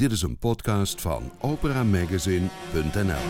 [0.00, 3.20] Dit is een podcast van operamagazine.nl.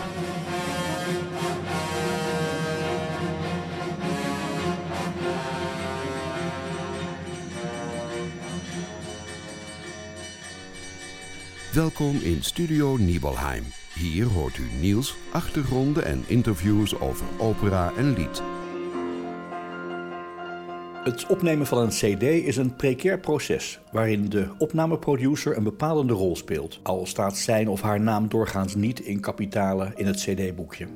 [11.73, 13.63] Welkom in Studio Nibelheim.
[13.93, 18.41] Hier hoort u nieuws, achtergronden en interviews over opera en lied.
[21.03, 26.35] Het opnemen van een CD is een precair proces waarin de opnameproducer een bepalende rol
[26.35, 30.87] speelt, al staat zijn of haar naam doorgaans niet in kapitalen in het CD-boekje.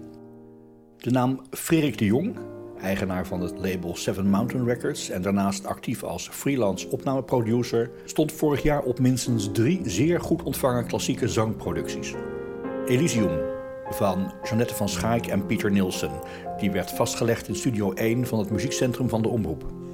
[0.98, 2.36] De naam Frederik de Jong,
[2.82, 8.64] eigenaar van het label Seven Mountain Records en daarnaast actief als freelance opnameproducer, stond vorig
[8.64, 12.14] jaar op minstens drie zeer goed ontvangen klassieke zangproducties.
[12.88, 13.40] Elysium
[13.90, 16.12] van Jeannette van Schaik en Pieter Nielsen,
[16.58, 19.85] die werd vastgelegd in Studio 1 van het muziekcentrum van de Omroep.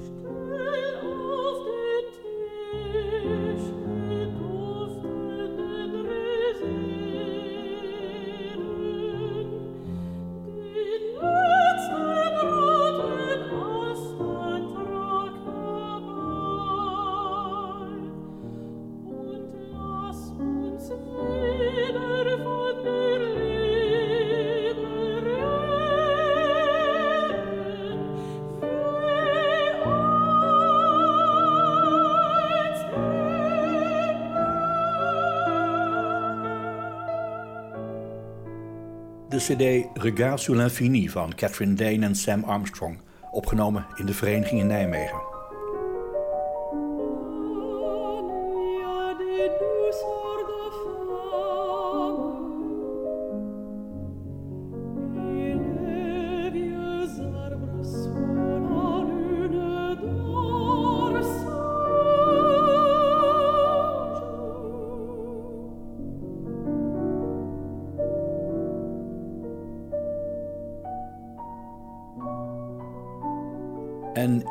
[39.41, 42.97] Cd Regard sur l'infini van Catherine Dane en Sam Armstrong,
[43.31, 45.21] opgenomen in de Vereniging in Nijmegen.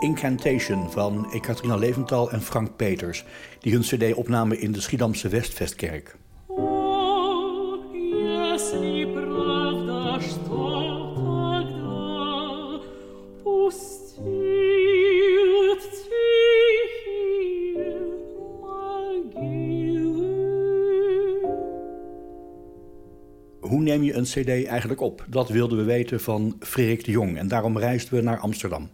[0.00, 3.24] Incantation van Ekaterina Leventhal en Frank Peters,
[3.58, 6.16] die hun cd opnamen in de Schiedamse Westvestkerk.
[23.60, 25.24] Hoe neem je een cd eigenlijk op?
[25.28, 28.88] Dat wilden we weten van Frederik de Jong en daarom reisden we naar Amsterdam.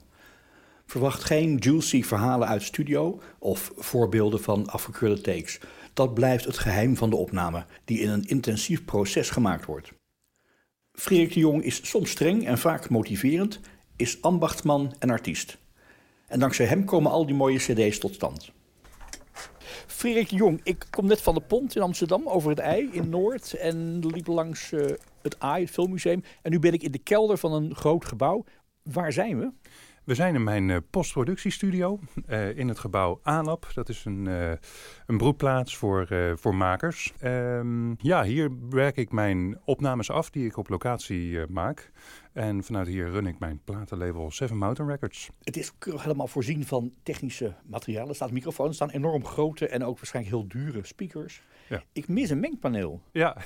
[0.96, 5.60] Verwacht geen juicy verhalen uit studio of voorbeelden van afgekeurde takes.
[5.94, 9.92] Dat blijft het geheim van de opname, die in een intensief proces gemaakt wordt.
[10.92, 13.60] Frederik de Jong is soms streng en vaak motiverend,
[13.96, 15.58] is ambachtsman en artiest.
[16.26, 18.52] En dankzij hem komen al die mooie cd's tot stand.
[19.86, 23.08] Frederik de Jong, ik kom net van de Pont in Amsterdam over het IJ in
[23.08, 24.86] Noord en liep langs uh,
[25.22, 26.22] het AI, het Filmmuseum.
[26.42, 28.44] En nu ben ik in de kelder van een groot gebouw.
[28.82, 29.50] Waar zijn we?
[30.06, 33.70] We zijn in mijn uh, postproductiestudio uh, in het gebouw ANAP.
[33.74, 34.52] Dat is een, uh,
[35.06, 37.12] een broedplaats voor, voor makers.
[37.24, 41.90] Um, ja, hier werk ik mijn opnames af die ik op locatie maak.
[42.36, 45.30] En vanuit hier run ik mijn platenlabel Seven Mountain Records.
[45.42, 48.08] Het is helemaal voorzien van technische materialen.
[48.08, 51.42] Er staan microfoons, er staan enorm grote en ook waarschijnlijk heel dure speakers.
[51.68, 51.82] Ja.
[51.92, 53.00] Ik mis een mengpaneel.
[53.12, 53.36] Ja,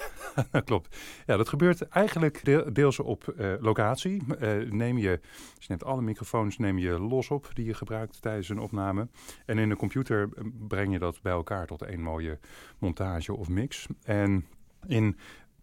[0.50, 0.96] dat klopt.
[1.26, 2.44] Ja, dat gebeurt eigenlijk
[2.74, 4.22] deels op uh, locatie.
[4.40, 5.20] Uh, neem je,
[5.58, 9.08] je neemt alle microfoons neem je los op die je gebruikt tijdens een opname.
[9.46, 10.28] En in de computer
[10.68, 12.38] breng je dat bij elkaar tot één mooie
[12.78, 13.86] montage of mix.
[14.02, 14.46] En
[14.86, 15.16] in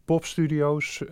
[0.08, 1.10] popstudio's, uh,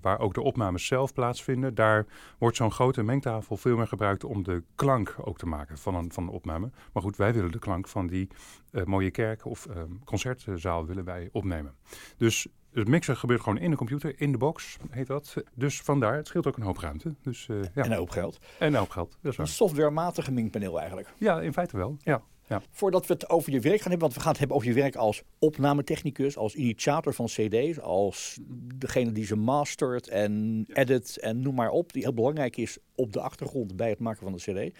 [0.00, 2.06] waar ook de opnames zelf plaatsvinden, daar
[2.38, 6.12] wordt zo'n grote mengtafel veel meer gebruikt om de klank ook te maken van een,
[6.12, 6.70] van een opname.
[6.92, 8.28] Maar goed, wij willen de klank van die
[8.70, 11.74] uh, mooie kerk of uh, concertzaal willen wij opnemen.
[12.16, 15.34] Dus het mixen gebeurt gewoon in de computer, in de box heet dat.
[15.54, 17.14] Dus vandaar, het scheelt ook een hoop ruimte.
[17.22, 17.54] Dus, ja.
[17.74, 18.38] En een hoop geld.
[18.58, 21.14] En een hoop geld, dat is Een softwarematige mengpaneel eigenlijk.
[21.18, 22.22] Ja, in feite wel, ja.
[22.48, 22.62] Ja.
[22.70, 24.74] Voordat we het over je werk gaan hebben, want we gaan het hebben over je
[24.74, 28.38] werk als opnametechnicus, als initiator van CD's, als
[28.74, 33.12] degene die ze mastert en edit en noem maar op, die heel belangrijk is op
[33.12, 34.78] de achtergrond bij het maken van de CD.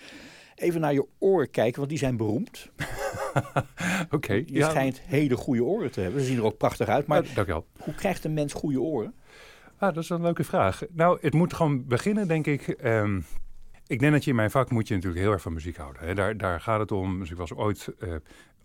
[0.55, 2.71] Even naar je oren kijken, want die zijn beroemd.
[4.05, 4.15] Oké.
[4.15, 4.71] Okay, je ja.
[4.71, 6.21] schijnt hele goede oren te hebben.
[6.21, 7.07] Ze zien er ook prachtig uit.
[7.07, 9.15] Maar ja, hoe krijgt een mens goede oren?
[9.77, 10.83] Ah, dat is een leuke vraag.
[10.91, 12.85] Nou, het moet gewoon beginnen, denk ik.
[12.85, 13.25] Um,
[13.93, 16.07] ik denk dat je in mijn vak moet je natuurlijk heel erg van muziek houden.
[16.07, 16.15] Hè.
[16.15, 17.19] Daar, daar gaat het om.
[17.19, 18.15] Dus ik was ooit, uh,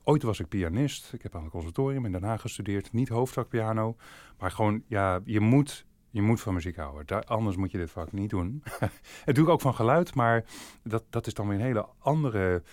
[0.03, 1.13] ooit was ik pianist.
[1.13, 2.93] Ik heb aan het conservatorium in Den Haag gestudeerd.
[2.93, 3.95] Niet hoofdvakpiano.
[4.39, 7.05] Maar gewoon, ja, je moet, je moet van muziek houden.
[7.05, 8.63] Daar, anders moet je dit vak niet doen.
[9.25, 10.45] het doe ik ook van geluid, maar
[10.83, 12.63] dat, dat is dan weer een hele andere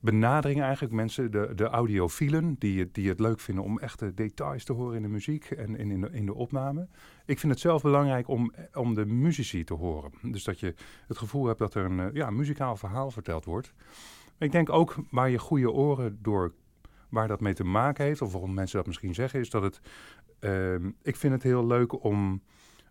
[0.00, 0.94] benadering eigenlijk.
[0.94, 5.02] Mensen, de, de audiofielen, die, die het leuk vinden om echte details te horen in
[5.02, 6.88] de muziek en, in, de, in de opname.
[7.26, 10.12] Ik vind het zelf belangrijk om, om de muzici te horen.
[10.22, 10.74] Dus dat je
[11.06, 13.72] het gevoel hebt dat er een ja, muzikaal verhaal verteld wordt.
[14.38, 16.52] Ik denk ook waar je goede oren door,
[17.08, 19.80] waar dat mee te maken heeft, of waarom mensen dat misschien zeggen, is dat het,
[20.38, 22.42] ehm, ik vind het heel leuk om,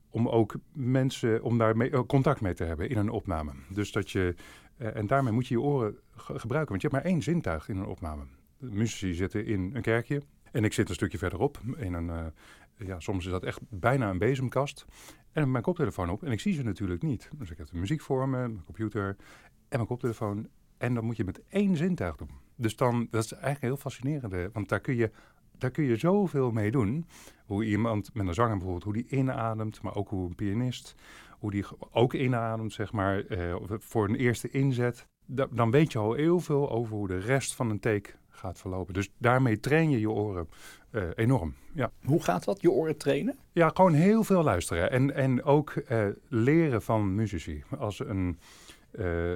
[0.10, 3.52] om ook mensen, om daar mee, contact mee te hebben in een opname.
[3.70, 4.36] Dus dat je
[4.78, 7.86] en daarmee moet je je oren gebruiken, want je hebt maar één zintuig in een
[7.86, 8.24] opname.
[8.58, 10.22] De muzici zitten in een kerkje
[10.52, 11.60] en ik zit een stukje verderop.
[11.78, 12.34] In een,
[12.78, 14.86] ja, soms is dat echt bijna een bezemkast.
[15.32, 17.30] En mijn koptelefoon op en ik zie ze natuurlijk niet.
[17.38, 19.16] Dus ik heb de muziek voor me, mijn computer
[19.48, 20.48] en mijn koptelefoon.
[20.78, 22.30] En dan moet je met één zintuig doen.
[22.56, 25.12] Dus dan, dat is eigenlijk heel fascinerend, want daar kun je
[25.58, 27.06] daar kun je zoveel mee doen.
[27.46, 30.96] Hoe iemand met een zanger bijvoorbeeld, hoe die inademt, maar ook hoe een pianist,
[31.40, 35.08] hoe die ook inademt, zeg maar, uh, voor een eerste inzet.
[35.52, 38.94] dan weet je al heel veel over hoe de rest van een take gaat verlopen.
[38.94, 40.50] Dus daarmee train je je oren
[40.92, 41.54] uh, enorm.
[41.74, 41.92] Ja.
[42.04, 43.38] Hoe gaat dat, je oren trainen?
[43.52, 44.92] Ja, gewoon heel veel luisteren.
[44.92, 47.64] En, en ook uh, leren van muzici.
[47.78, 48.40] Als een,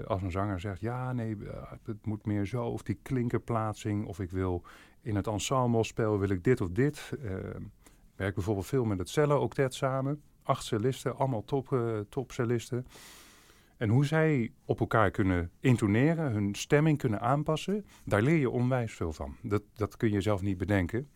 [0.08, 1.38] als een zanger zegt, ja, nee,
[1.84, 2.66] het moet meer zo.
[2.66, 4.06] Of die klinkerplaatsing.
[4.06, 4.64] Of ik wil
[5.02, 7.10] in het ensemble spelen, wil ik dit of dit.
[7.12, 12.86] ik werk bijvoorbeeld veel met het cello-octet samen acht cellisten, allemaal top, uh, top cellisten.
[13.80, 18.94] En hoe zij op elkaar kunnen intoneren, hun stemming kunnen aanpassen, daar leer je onwijs
[18.94, 19.36] veel van.
[19.42, 21.10] Dat, dat kun je zelf niet bedenken.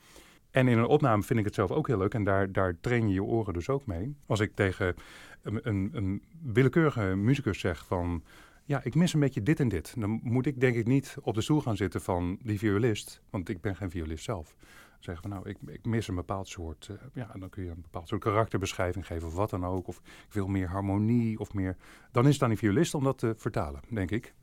[0.51, 3.07] En in een opname vind ik het zelf ook heel leuk en daar, daar train
[3.07, 4.15] je je oren dus ook mee.
[4.25, 4.95] Als ik tegen
[5.42, 8.24] een, een, een willekeurige muzikus zeg van,
[8.65, 9.94] ja, ik mis een beetje dit en dit.
[9.98, 13.50] Dan moet ik denk ik niet op de stoel gaan zitten van die violist, want
[13.50, 14.56] ik ben geen violist zelf
[15.03, 17.81] zeggen van nou, ik, ik mis een bepaald soort, uh, ja, dan kun je een
[17.81, 19.88] bepaald soort karakterbeschrijving geven of wat dan ook.
[19.88, 19.97] Of
[20.27, 21.77] ik wil meer harmonie of meer.
[22.11, 24.33] Dan is het aan die violist om dat te vertalen, denk ik.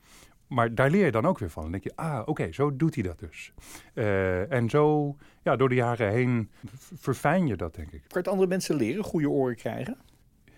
[0.46, 1.62] Maar daar leer je dan ook weer van.
[1.62, 3.52] Dan denk je, ah, oké, zo doet hij dat dus.
[3.94, 6.50] Uh, en zo, ja, door de jaren heen
[6.94, 8.02] verfijn je dat, denk ik.
[8.08, 9.96] Kan je andere mensen leren, goede oren krijgen?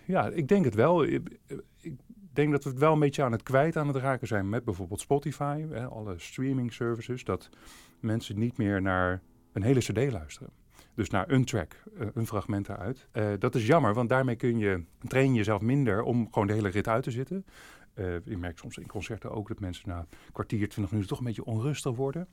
[0.05, 1.03] Ja, ik denk het wel.
[1.03, 1.37] Ik,
[1.81, 1.95] ik
[2.33, 4.63] denk dat we het wel een beetje aan het kwijt aan het raken zijn met
[4.63, 7.23] bijvoorbeeld Spotify, hè, alle streaming services.
[7.23, 7.49] Dat
[7.99, 9.21] mensen niet meer naar
[9.53, 10.49] een hele cd luisteren.
[10.95, 13.07] Dus naar een track, uh, een fragment eruit.
[13.13, 16.69] Uh, dat is jammer, want daarmee kun je, train jezelf minder om gewoon de hele
[16.69, 17.45] rit uit te zitten.
[17.95, 21.25] Uh, je merkt soms in concerten ook dat mensen na kwartier, twintig minuten toch een
[21.25, 22.27] beetje onrustig worden.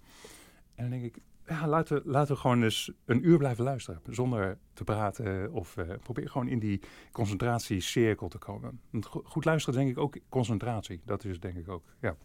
[0.74, 4.00] En dan denk ik, ja, laten, we, laten we gewoon eens een uur blijven luisteren.
[4.08, 6.80] Zonder te praten of probeer gewoon in die
[7.12, 8.80] concentratiecirkel te komen.
[9.24, 11.00] Goed luisteren denk ik ook concentratie.
[11.04, 12.16] Dat is denk ik ook, ja.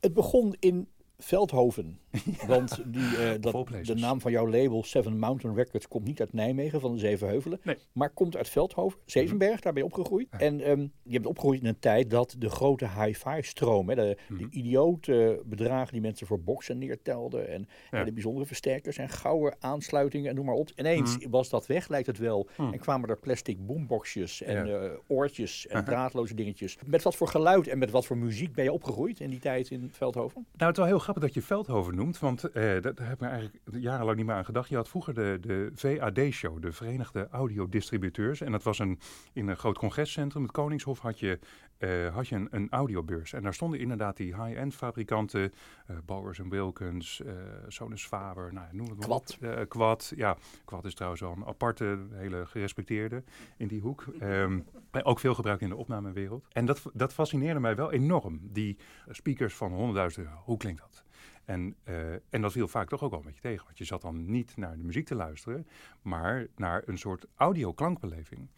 [0.00, 0.88] Het begon in
[1.20, 1.98] Veldhoven.
[2.46, 6.32] Want die, uh, dat, de naam van jouw label Seven Mountain Records komt niet uit
[6.32, 7.76] Nijmegen van de Zeven Heuvelen, nee.
[7.92, 9.62] maar komt uit Veldhoven, Zevenberg, mhm.
[9.62, 10.28] daar ben je opgegroeid.
[10.30, 14.16] En um, je bent opgegroeid in een tijd dat de grote hi-fi stroom, hè, de,
[14.28, 19.56] mm idiote bedragen die mensen voor boksen neertelden en, en, de bijzondere versterkers en gouden
[19.60, 20.70] aansluitingen en noem maar op.
[20.76, 21.30] Ineens mhm.
[21.30, 22.48] was dat weg, lijkt het wel.
[22.56, 22.72] Mhm.
[22.72, 26.78] En kwamen er plastic boomboxjes en uh, oortjes en draadloze dingetjes.
[26.86, 29.70] Met wat voor geluid en met wat voor muziek ben je opgegroeid in die tijd
[29.70, 30.46] in Veldhoven?
[30.56, 33.20] Nou, het is wel heel grappig dat je Veldhoven noemt, want uh, daar heb ik
[33.20, 34.68] me eigenlijk jarenlang niet meer aan gedacht.
[34.68, 38.40] Je had vroeger de, de VAD-show, de Verenigde Audiodistributeurs.
[38.40, 38.98] En dat was een,
[39.32, 41.38] in een groot congrescentrum, het Koningshof, had je,
[41.78, 43.32] uh, had je een, een, audiobeurs.
[43.32, 45.52] En daar stonden inderdaad die high-end fabrikanten,
[45.90, 47.22] uh, Bowers Wilkins,
[47.68, 49.38] Sonus Faber, nou, noem het maar Quad.
[49.40, 49.68] Op.
[49.68, 50.36] Quad, ja.
[50.64, 53.22] Quad is trouwens wel een aparte, hele gerespecteerde
[53.56, 54.04] in die hoek.
[54.22, 54.64] Um,
[55.02, 56.46] ook veel gebruikt in de opnamewereld.
[56.52, 58.40] En dat, dat fascineerde mij wel enorm.
[58.42, 58.78] Die
[59.08, 61.04] speakers van 100.000 euro, hoe klinkt dat?
[61.44, 63.64] En, uh, en dat viel vaak toch ook wel een beetje tegen.
[63.64, 65.66] Want je zat dan niet naar de muziek te luisteren,
[66.02, 68.48] maar naar een soort audio-klankbeleving.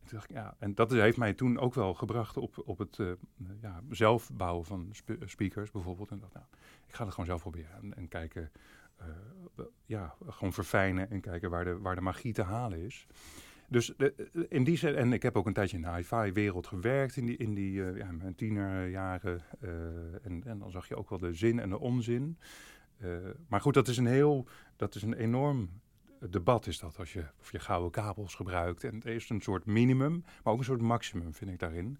[0.00, 3.12] En, ja, en dat heeft mij toen ook wel gebracht op, op het uh,
[3.60, 6.10] ja, zelf bouwen van spe speakers bijvoorbeeld.
[6.10, 6.46] En dacht, nou,
[6.86, 7.72] ik ga het gewoon zelf proberen.
[7.82, 8.50] En, en kijken,
[9.00, 9.06] uh,
[9.86, 13.06] ja, gewoon verfijnen en kijken waar de, waar de magie te halen is.
[13.68, 13.94] Dus
[14.48, 17.26] in die zin, en ik heb ook een tijdje in de hi-fi wereld gewerkt in
[17.26, 19.42] die, in die ja, mijn tienerjaren.
[19.60, 19.70] Uh,
[20.22, 22.38] en, en dan zag je ook wel de zin en de onzin.
[23.48, 25.70] Maar goed, dat is een heel, dat is een enorm
[26.20, 28.84] debat is dat als je, of je gouden kabels gebruikt.
[28.84, 31.98] En er is een soort minimum, maar ook een soort maximum vind ik daarin.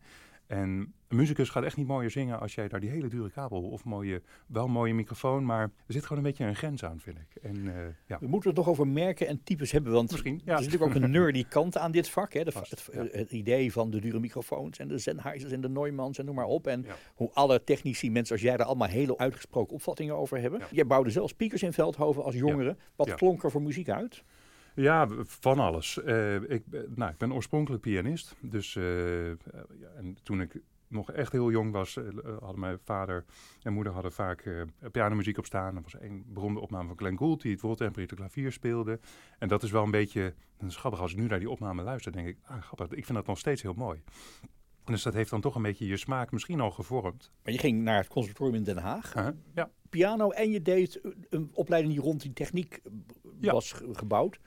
[0.48, 3.62] En een muzikus gaat echt niet mooier zingen als jij daar die hele dure kabel
[3.62, 7.16] of mooie, wel mooie microfoon, maar er zit gewoon een beetje een grens aan, vind
[7.18, 7.42] ik.
[7.42, 7.74] En, uh,
[8.06, 8.18] ja.
[8.20, 10.52] We moeten het nog over merken en types hebben, want Misschien, ja.
[10.52, 12.32] er is natuurlijk ook een nerdy kant aan dit vak.
[12.32, 12.44] Hè?
[12.44, 12.52] De,
[12.90, 16.34] het, het, idee van de dure microfoons en de Sennheisers en de Neumanns en noem
[16.34, 16.66] maar op.
[16.66, 20.60] En hoe alle technici, mensen als jij daar allemaal hele uitgesproken opvattingen over hebben.
[20.70, 22.76] Jij bouwde zelf speakers in Veldhoven als jongere.
[22.96, 24.22] Wat klonk er voor muziek uit?
[24.78, 25.98] Ja, van alles.
[26.04, 26.62] Uh, ik,
[26.94, 28.36] nou, ik ben oorspronkelijk pianist.
[28.40, 29.28] Dus uh,
[29.96, 32.04] en toen ik nog echt heel jong was, eh,
[32.40, 33.24] hadden mijn vader
[33.62, 35.76] en moeder hadden vaak uh, pianomuziek op staan.
[35.76, 39.00] Er was een beroemde opname van Glenn Gould, die het woordtemperatuur klavier speelde.
[39.38, 42.12] En dat is wel een beetje, een grappig als ik nu naar die opname luister,
[42.12, 44.02] denk ik, ah grappig, ik vind dat nog steeds heel mooi.
[44.84, 47.32] Dus dat heeft dan toch een beetje je smaak misschien al gevormd.
[47.42, 49.14] Maar je ging naar het conservatorium in Den Haag.
[49.54, 49.70] Ja.
[49.88, 52.82] Piano en je deed een opleiding die rond die techniek
[53.40, 54.38] was gebouwd.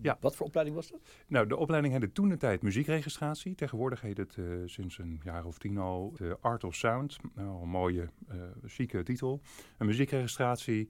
[0.00, 0.16] Ja.
[0.20, 1.00] Wat voor opleiding was dat?
[1.26, 3.54] Nou, de opleiding heette toen de tijd muziekregistratie.
[3.54, 7.16] Tegenwoordig heet het uh, sinds een jaar of tien al de Art of Sound.
[7.34, 9.40] Nou, een mooie, uh, chique titel.
[9.78, 10.88] Een muziekregistratie.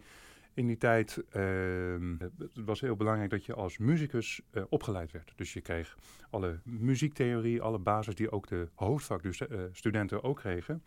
[0.55, 5.33] In die tijd uh, het was heel belangrijk dat je als muzikus opgeleid werd.
[5.37, 5.97] Dus je kreeg
[6.31, 10.83] alle muziektheorie, alle basis die ook de hoofdvakstudenten ook kregen.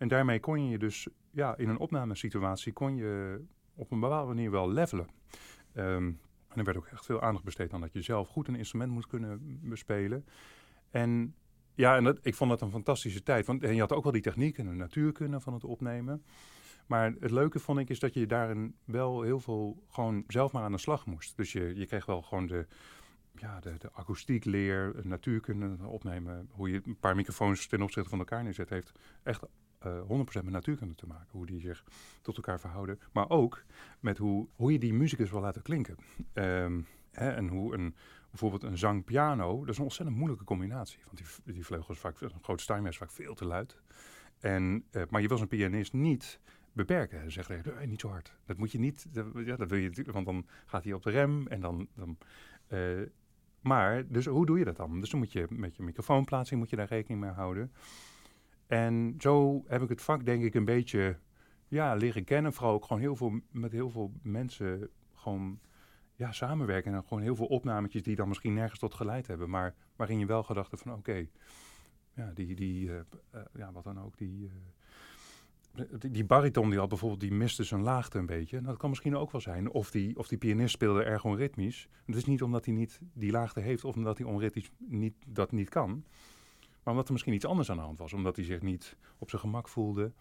[0.00, 3.40] En daarmee kon je dus ja, in een opnamesituatie kon je
[3.74, 5.08] op een bepaalde manier wel levelen.
[5.74, 8.54] Um, en er werd ook echt veel aandacht besteed aan dat je zelf goed een
[8.54, 10.24] instrument moest kunnen bespelen.
[10.90, 11.34] En
[11.74, 13.46] ja, en dat, ik vond dat een fantastische tijd.
[13.46, 16.24] Want en je had ook wel die techniek en de natuurkunde van het opnemen.
[16.86, 20.62] Maar het leuke vond ik is dat je daarin wel heel veel gewoon zelf maar
[20.62, 21.36] aan de slag moest.
[21.36, 22.66] Dus je, je kreeg wel gewoon de,
[23.34, 26.48] ja, de, de akoestiek leer, natuurkunde opnemen.
[26.50, 28.92] Hoe je een paar microfoons ten opzichte van elkaar neerzet, heeft
[29.22, 29.42] echt
[29.86, 31.28] uh, eh, 100% met natuurkunde te maken.
[31.30, 31.84] Hoe die zich
[32.22, 33.00] tot elkaar verhouden.
[33.12, 33.64] Maar ook
[34.00, 35.96] met hoe, hoe je die muzikus wil laten klinken.
[36.34, 37.94] Um, hè, en hoe een,
[38.30, 40.98] bijvoorbeeld een zang-piano, dat is een ontzettend moeilijke combinatie.
[41.04, 43.76] Want die, die vleugels vaak, een groot stijnmes is vaak veel te luid.
[44.38, 46.40] En, uh, maar je wil een pianist niet
[46.72, 47.32] beperken.
[47.32, 48.36] Zegt nee, niet zo hard.
[48.44, 51.10] Dat moet je niet, dat, ja, dat wil je, want dan gaat hij op de
[51.10, 51.88] rem en dan...
[51.94, 52.18] dan
[53.60, 55.00] maar, dus hoe doe je dat dan?
[55.00, 57.72] Dus dan moet je met je microfoonplaatsing moet je daar rekening mee houden.
[58.70, 61.18] En zo heb ik het vak denk ik een beetje
[61.68, 62.52] ja, leren kennen.
[62.52, 65.60] Vooral ook gewoon heel veel met heel veel mensen gewoon
[66.14, 66.94] ja, samenwerken.
[66.94, 69.50] En gewoon heel veel opnametjes die dan misschien nergens tot geleid hebben.
[69.50, 71.26] Maar waarin je wel gedacht hebt van oké,
[72.14, 72.94] ja, die, die uh,
[73.34, 74.50] uh, ja, wat dan ook, die,
[75.76, 78.60] uh, die, die, bariton die had bijvoorbeeld, die miste zijn laagte een beetje.
[78.60, 79.70] Dat kan misschien ook wel zijn.
[79.70, 81.88] Of die, of die pianist speelde erg onritmisch.
[82.06, 85.52] Het is niet omdat hij niet die laagte heeft of omdat hij onritmisch niet, dat
[85.52, 86.04] niet kan.
[86.82, 88.12] Maar omdat er misschien iets anders aan de hand was.
[88.12, 90.12] Omdat hij zich niet op zijn gemak voelde.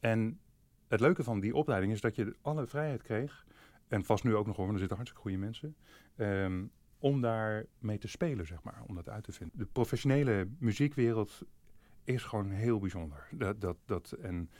[0.00, 0.40] En
[0.88, 3.46] het leuke van die opleiding is dat je alle vrijheid kreeg.
[3.88, 5.76] En vast nu ook nog hoor, want er zitten hartstikke goede mensen.
[6.16, 8.82] Um, om daar mee te spelen, zeg maar.
[8.86, 9.58] Om dat uit te vinden.
[9.58, 11.42] De professionele muziekwereld
[12.04, 13.28] is gewoon heel bijzonder.
[13.30, 14.50] Dat, dat, dat, en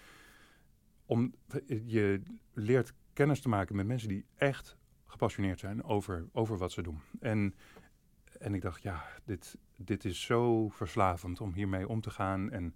[1.07, 1.35] om,
[1.85, 2.23] je
[2.53, 7.01] leert kennis te maken met mensen die echt gepassioneerd zijn over, over wat ze doen.
[7.21, 7.55] En
[8.39, 12.51] en ik dacht, ja, dit, dit is zo verslavend om hiermee om te gaan.
[12.51, 12.75] En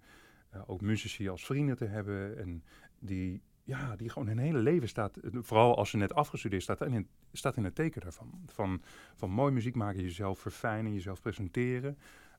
[0.55, 2.37] uh, ook muzici als vrienden te hebben.
[2.37, 2.63] En
[2.99, 7.07] die, ja, die gewoon hun hele leven staat, vooral als ze net afgestudeerd staat, in,
[7.31, 8.43] staat in het teken daarvan.
[8.45, 8.81] Van,
[9.15, 11.97] van mooi muziek maken, jezelf verfijnen, jezelf presenteren,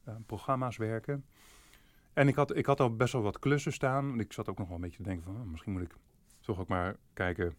[0.09, 1.25] uh, programma's werken.
[2.13, 4.21] En ik had, ik had al best wel wat klussen staan.
[4.21, 5.97] Ik zat ook nog wel een beetje te denken van, oh, misschien moet ik
[6.41, 7.57] toch ook maar kijken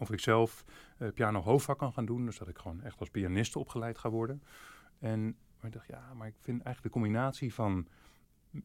[0.00, 0.64] of ik zelf
[0.98, 2.24] uh, piano hoofdvak kan gaan doen.
[2.24, 4.42] Dus dat ik gewoon echt als pianist opgeleid ga worden.
[4.98, 7.86] En maar ik dacht, ja, maar ik vind eigenlijk de combinatie van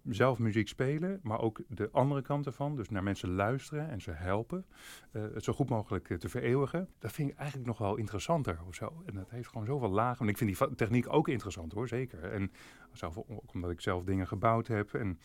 [0.10, 4.12] zelf muziek spelen, maar ook de andere kant ervan, dus naar mensen luisteren en ze
[4.12, 4.65] helpen,
[5.12, 8.60] uh, het zo goed mogelijk uh, te vereeuwigen, dat vind ik eigenlijk nog wel interessanter
[8.67, 9.03] of zo.
[9.05, 10.25] En dat heeft gewoon zoveel lagen.
[10.25, 12.24] En ik vind die techniek ook interessant hoor, zeker.
[12.24, 12.51] En
[12.91, 15.19] zelf, ook omdat ik zelf dingen gebouwd heb en...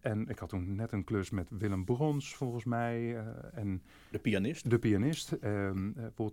[0.00, 3.00] En ik had toen net een klus met Willem Brons, volgens mij.
[3.02, 4.70] Uh, en de pianist?
[4.70, 5.32] De pianist.
[5.44, 6.32] Um, uh, Paul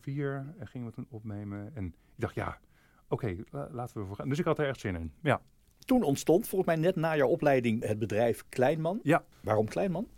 [0.00, 1.70] 4 gingen we toen opnemen.
[1.74, 2.58] En ik dacht, ja,
[3.08, 4.28] oké, laten we voor gaan.
[4.28, 5.12] Dus ik had er echt zin in.
[5.22, 5.40] Ja.
[5.78, 9.00] Toen ontstond volgens mij net na jouw opleiding het bedrijf Kleinman.
[9.02, 9.24] Ja.
[9.40, 10.08] Waarom Kleinman?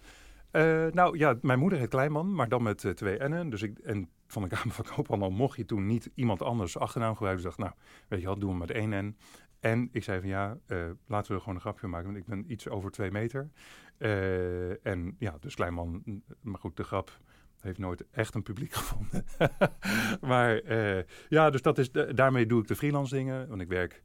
[0.53, 3.51] Uh, nou ja, mijn moeder heet Kleinman, maar dan met uh, twee N'en.
[3.51, 7.15] Dus ik, en van de Kamer van Koophandel mocht je toen niet iemand anders achternaam
[7.15, 7.45] gebruiken.
[7.45, 9.17] Dus ik dacht, nou, weet je wat, doen we met één N.
[9.61, 12.27] En ik zei van ja, uh, laten we er gewoon een grapje maken, want ik
[12.27, 13.51] ben iets over twee meter.
[14.83, 17.21] en ja, dus Kleinman, maar goed, de grap
[17.61, 19.25] heeft nooit echt een publiek gevonden.
[20.21, 23.49] maar uh, ja, dus dat is, daarmee doe ik de freelance dingen.
[23.49, 24.03] Want ik werk,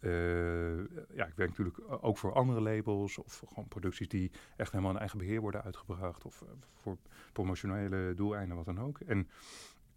[0.00, 0.76] uh,
[1.14, 3.18] ja, ik werk natuurlijk ook voor andere labels.
[3.18, 6.24] Of gewoon producties die echt helemaal in eigen beheer worden uitgebracht.
[6.24, 6.96] Of uh, voor
[7.32, 9.00] promotionele doeleinden, wat dan ook.
[9.00, 9.28] En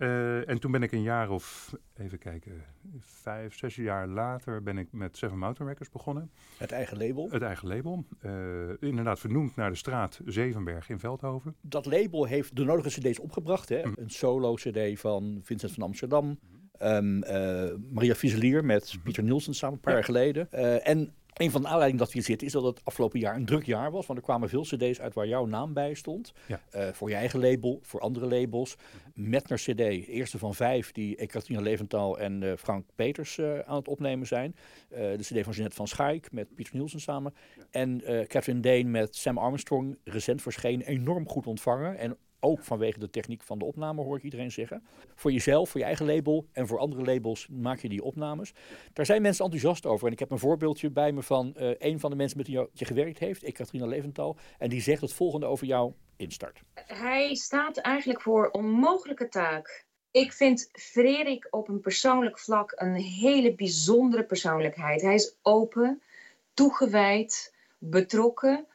[0.02, 2.64] uh, en toen ben ik een jaar of, even kijken,
[3.00, 6.32] vijf, zes jaar later ben ik met Seven Mountain Records begonnen.
[6.58, 7.28] Het eigen label?
[7.32, 8.06] Het eigen label.
[8.26, 8.32] Uh,
[8.80, 11.56] inderdaad vernoemd naar de straat Zevenberg in Veldhoven.
[11.62, 13.70] Dat label heeft de nodige cd's opgebracht.
[13.70, 13.86] Hè?
[13.86, 13.94] Mm.
[13.96, 16.26] Een solo cd van Vincent van Amsterdam.
[16.26, 16.60] Mm.
[16.84, 19.02] Um, uh, Maria Vieselier met mm.
[19.02, 20.00] Pieter Nielsen samen een paar ja.
[20.00, 20.52] jaar geleden.
[20.84, 23.46] en Een van de aanleidingen dat we hier zitten is dat het afgelopen jaar een
[23.46, 24.06] druk jaar was.
[24.06, 26.34] Want er kwamen veel cd's uit waar jouw naam bij stond.
[26.48, 26.62] Ja.
[26.70, 28.76] Eh, voor je eigen label, voor andere labels.
[29.14, 33.88] Metner cd, eerste van vijf die Ekaterina Leventhal en eh, Frank Peters eh, aan het
[33.88, 34.56] opnemen zijn.
[34.90, 37.34] De cd van Jeanette van Schaik met Pieter Nielsen samen.
[37.72, 41.98] En Catherine Dane met Sam Armstrong, recent verschenen, enorm goed ontvangen.
[41.98, 44.84] En ook vanwege de techniek van de opname, hoor ik iedereen zeggen.
[45.16, 48.54] Voor jezelf, voor je eigen label en voor andere labels maak je die opnames.
[48.94, 50.08] Daar zijn mensen enthousiast over.
[50.08, 52.68] En ik heb een voorbeeldje bij me van eh, een van de mensen met wie
[52.74, 54.38] je gewerkt heeft, Ekaterina Leventhal.
[54.58, 56.62] En die zegt het volgende over jou instart.
[56.86, 59.86] Hij staat eigenlijk voor onmogelijke taak.
[60.12, 65.02] Ik vind Frederik op een persoonlijk vlak een hele bijzondere persoonlijkheid.
[65.02, 66.02] Hij is open,
[66.54, 68.66] toegewijd, betrokken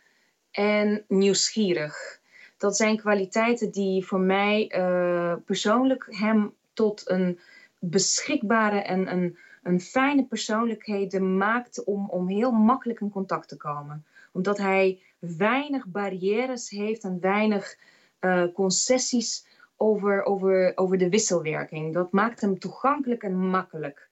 [0.50, 2.20] en nieuwsgierig.
[2.56, 7.38] Dat zijn kwaliteiten die voor mij eh, persoonlijk hem tot een
[7.78, 14.04] beschikbare en een, een fijne persoonlijkheid maakt om, om heel makkelijk in contact te komen.
[14.32, 17.76] Omdat hij weinig barrières heeft en weinig
[18.20, 19.46] uh, concessies
[19.76, 21.94] over, over, over de wisselwerking.
[21.94, 24.08] Dat maakt hem toegankelijk en makkelijk.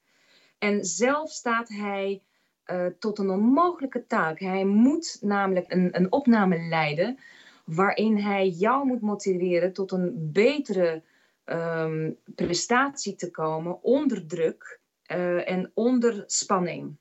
[0.59, 2.23] En zelf staat hij
[2.67, 4.39] uh, tot een onmogelijke taak.
[4.39, 7.19] Hij moet namelijk een, een opname leiden
[7.65, 11.03] waarin hij jou moet motiveren tot een betere
[11.45, 16.97] um, prestatie te komen onder druk uh, en onder spanning.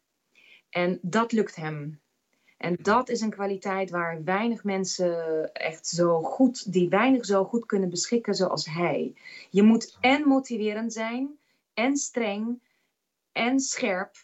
[0.70, 2.02] En dat lukt hem.
[2.58, 7.66] En dat is een kwaliteit waar weinig mensen echt zo goed, die weinig zo goed
[7.66, 9.14] kunnen beschikken zoals hij.
[9.50, 11.38] Je moet en motiverend zijn,
[11.74, 12.60] en streng,
[13.32, 14.16] en scherp,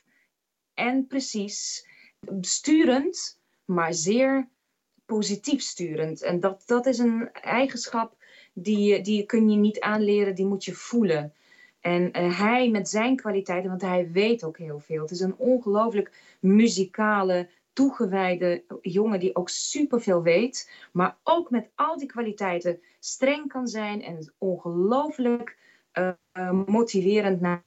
[0.74, 1.88] en precies.
[2.42, 4.48] Sturend, maar zeer
[5.10, 6.22] positief sturend.
[6.22, 8.16] En dat, dat is een eigenschap
[8.54, 11.34] die, die kun je niet aanleren, die moet je voelen.
[11.80, 15.02] En uh, hij met zijn kwaliteiten, want hij weet ook heel veel.
[15.02, 20.72] Het is een ongelooflijk muzikale, toegewijde jongen die ook superveel weet.
[20.92, 25.58] Maar ook met al die kwaliteiten streng kan zijn en ongelooflijk
[25.94, 27.64] uh, motiverend naar,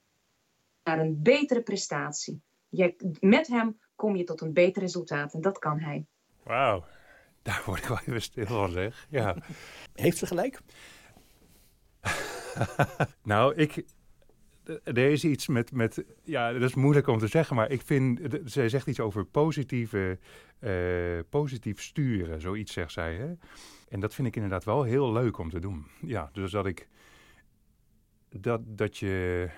[0.84, 2.40] naar een betere prestatie.
[2.68, 6.04] Je, met hem kom je tot een beter resultaat en dat kan hij.
[6.42, 6.84] Wauw,
[7.42, 9.06] daar word ik wel even stil van zeg.
[9.10, 9.36] Ja.
[9.94, 10.60] Heeft ze gelijk?
[13.22, 13.84] nou, ik,
[14.84, 18.20] er is iets met, met, ja, dat is moeilijk om te zeggen, maar ik vind,
[18.44, 20.18] zij zegt iets over positieve,
[20.60, 23.14] uh, positief sturen, zoiets zegt zij.
[23.14, 23.32] Hè?
[23.88, 25.86] En dat vind ik inderdaad wel heel leuk om te doen.
[26.00, 26.88] Ja, dus dat ik,
[28.28, 29.48] dat, dat je,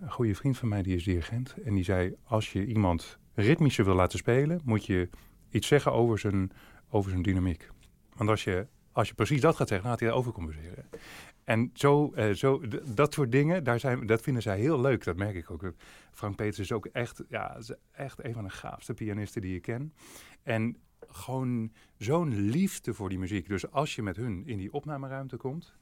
[0.00, 3.84] een goede vriend van mij die is dirigent en die zei, als je iemand ritmischer
[3.84, 5.08] wil laten spelen, moet je
[5.52, 6.52] iets zeggen over zijn,
[6.90, 7.68] over zijn dynamiek.
[8.14, 10.88] Want als je, als je precies dat gaat zeggen, dan gaat hij overcompenseren.
[11.44, 12.62] En zo, uh, zo
[12.94, 15.04] dat soort dingen, daar zijn, dat vinden zij heel leuk.
[15.04, 15.72] Dat merk ik ook.
[16.12, 17.58] Frank Peters is ook echt, ja,
[17.90, 19.92] echt een van de gaafste pianisten die ik ken.
[20.42, 20.76] En
[21.08, 23.48] gewoon zo'n liefde voor die muziek.
[23.48, 25.74] Dus als je met hun in die opnameruimte komt,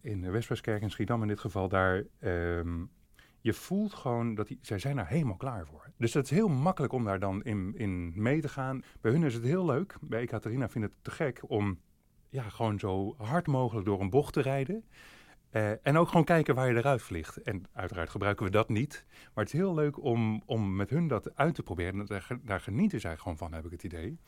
[0.00, 2.90] in de Westwestkerk in Schiedam in dit geval, daar, um,
[3.46, 5.90] je voelt gewoon dat die, zij zijn daar helemaal klaar voor.
[5.96, 8.82] Dus het is heel makkelijk om daar dan in, in mee te gaan.
[9.00, 9.96] Bij hun is het heel leuk.
[10.00, 11.80] Bij Ekaterina vind ik het te gek om
[12.28, 14.84] ja, gewoon zo hard mogelijk door een bocht te rijden.
[15.52, 17.42] Uh, en ook gewoon kijken waar je eruit vliegt.
[17.42, 19.04] En uiteraard gebruiken we dat niet.
[19.34, 22.00] Maar het is heel leuk om, om met hun dat uit te proberen.
[22.00, 24.18] En daar, daar genieten zij gewoon van, heb ik het idee.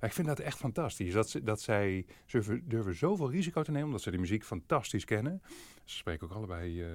[0.00, 1.12] Ik vind dat echt fantastisch.
[1.12, 5.04] Dat, ze, dat zij ze durven zoveel risico te nemen, omdat ze de muziek fantastisch
[5.04, 5.42] kennen.
[5.84, 6.88] Ze spreken ook allebei, uh,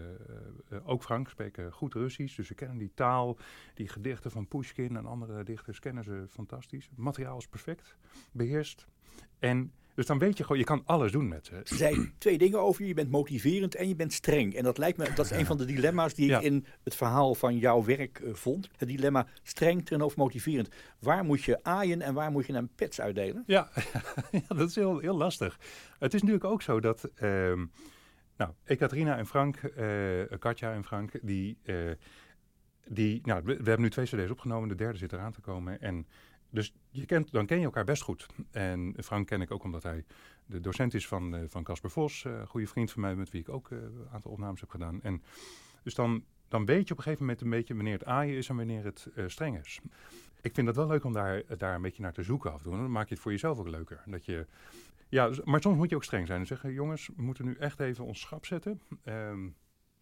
[0.69, 2.36] uh, ook Frank, spreken goed Russisch.
[2.36, 3.38] Dus ze kennen die taal,
[3.73, 6.88] die gedichten van Pushkin en andere dichters kennen ze fantastisch.
[6.89, 7.95] Het materiaal is perfect,
[8.32, 8.86] beheerst.
[9.39, 11.62] En dus dan weet je gewoon, je kan alles doen met ze.
[11.63, 12.88] Ze zei twee dingen over je.
[12.88, 14.54] Je bent motiverend en je bent streng.
[14.54, 16.38] En dat lijkt me, dat is een van de dilemma's die ja.
[16.38, 18.69] ik in het verhaal van jouw werk uh, vond.
[18.78, 20.69] Het dilemma streng tegenover motiverend.
[21.00, 23.43] Waar moet je aaien en waar moet je een pets uitdelen?
[23.47, 23.69] Ja,
[24.32, 25.60] ja dat is heel, heel lastig.
[26.00, 27.10] Het is natuurlijk ook zo dat...
[27.21, 27.62] Uh,
[28.38, 31.58] nou, Ekaterina en Frank, uh, Katja en Frank, die...
[31.63, 31.91] Uh,
[32.89, 34.69] die nou, we, hebben nu twee cd's opgenomen.
[34.69, 35.82] De derde zit eraan te komen.
[35.82, 36.08] En
[36.50, 38.26] dus je kent, dan ken je elkaar best goed.
[38.52, 40.06] En Frank ken ik ook omdat hij
[40.45, 41.47] de docent is van,
[46.47, 48.83] dan, weet je op een gegeven moment een beetje wanneer het aaien is en wanneer
[48.83, 49.79] het streng is.
[50.41, 52.63] Ik vind het wel leuk om daar, daar een beetje naar te zoeken af en
[52.63, 52.71] toe.
[52.71, 54.03] Dan maak je het voor jezelf ook leuker.
[54.05, 54.45] Dat je,
[55.10, 56.73] ja, maar soms moet je ook streng zijn en zeggen...
[56.73, 58.81] jongens, we moeten nu echt even ons schap zetten...
[59.03, 59.55] Um,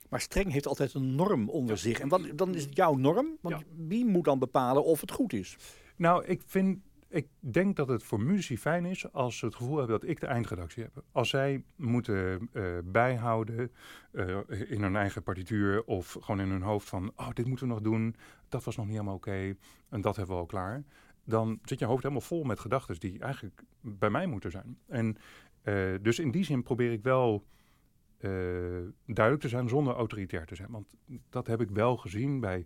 [0.10, 1.82] maar streng heeft altijd een norm onder ja.
[1.82, 2.00] zich.
[2.00, 3.38] En wat, dan is het jouw norm.
[3.42, 3.66] Want ja.
[3.88, 5.58] wie moet dan bepalen of het goed is?
[5.96, 6.80] Nou, ik vind,
[7.16, 10.20] Ik denk dat het voor muzici fijn is als ze het gevoel hebben dat ik
[10.20, 11.04] de eindredactie heb.
[11.12, 13.72] Als zij moeten uh, bijhouden
[14.12, 17.74] uh, in hun eigen partituur of gewoon in hun hoofd van, oh, dit moeten we
[17.74, 18.16] nog doen,
[18.50, 19.56] dat was nog niet helemaal oké
[19.90, 20.84] en dat hebben we al klaar.
[21.24, 24.78] Dan zit je hoofd helemaal vol met gedachten die eigenlijk bij mij moeten zijn.
[24.88, 25.18] En
[25.64, 27.46] uh, dus in die zin probeer ik wel
[29.06, 30.72] duidelijk te zijn zonder autoritair te zijn.
[30.72, 30.88] Want
[31.30, 32.66] dat heb ik wel gezien bij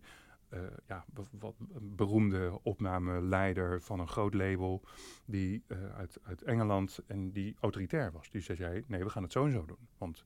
[0.54, 4.84] uh, ja, wat beroemde opnameleider van een groot label
[5.26, 8.30] die uh, uit, uit Engeland en die autoritair was.
[8.30, 9.88] Die zei, nee, we gaan het zo en zo doen.
[9.98, 10.24] Want,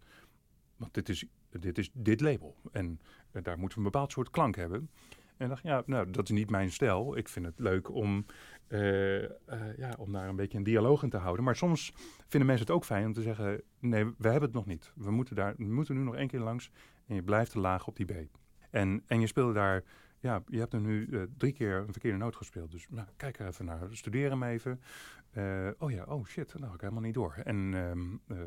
[0.77, 2.99] want dit, is, dit is dit label en
[3.31, 4.89] uh, daar moeten we een bepaald soort klank hebben.
[5.37, 7.17] En dacht, ja, nou, dat is niet mijn stijl.
[7.17, 8.25] Ik vind het leuk om,
[9.77, 11.45] ja, om daar een beetje een dialoog in te houden.
[11.45, 11.93] Maar soms
[12.27, 14.91] vinden mensen het ook fijn om te zeggen, nee, we hebben het nog niet.
[14.95, 16.71] We moeten, daar, moeten nu nog één keer langs
[17.07, 18.11] en je blijft te laag op die B.
[18.73, 19.83] En, en je speelde daar
[20.23, 22.71] ja, je hebt er nu uh, drie keer een verkeerde noot gespeeld.
[22.71, 23.87] Dus nou, kijk er even naar.
[23.91, 24.81] Studeer hem even.
[25.37, 27.33] Uh, oh ja, oh shit, had ik helemaal niet door.
[27.43, 28.37] En, um, uh,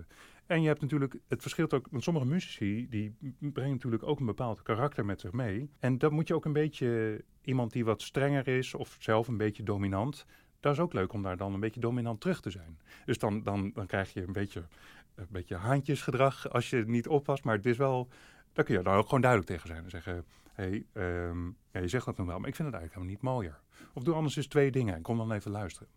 [0.46, 4.26] en je hebt natuurlijk, het verschilt ook, want sommige muzici die brengen natuurlijk ook een
[4.26, 5.70] bepaald karakter met zich mee.
[5.78, 9.36] En dat moet je ook een beetje, iemand die wat strenger is of zelf een
[9.36, 10.26] beetje dominant,
[10.60, 12.78] dat is ook leuk om daar dan een beetje dominant terug te zijn.
[13.04, 14.66] Dus dan, dan, dan krijg je een beetje,
[15.14, 17.44] een beetje handjesgedrag als je niet oppast.
[17.44, 18.08] Maar het is wel,
[18.56, 21.88] daar kun je dan ook gewoon duidelijk tegen zijn en zeggen hey, um, ja, je
[21.88, 23.60] zegt dat nog wel, maar ik vind het eigenlijk helemaal niet mooier.
[23.92, 25.88] Of doe anders eens twee dingen en kom dan even luisteren.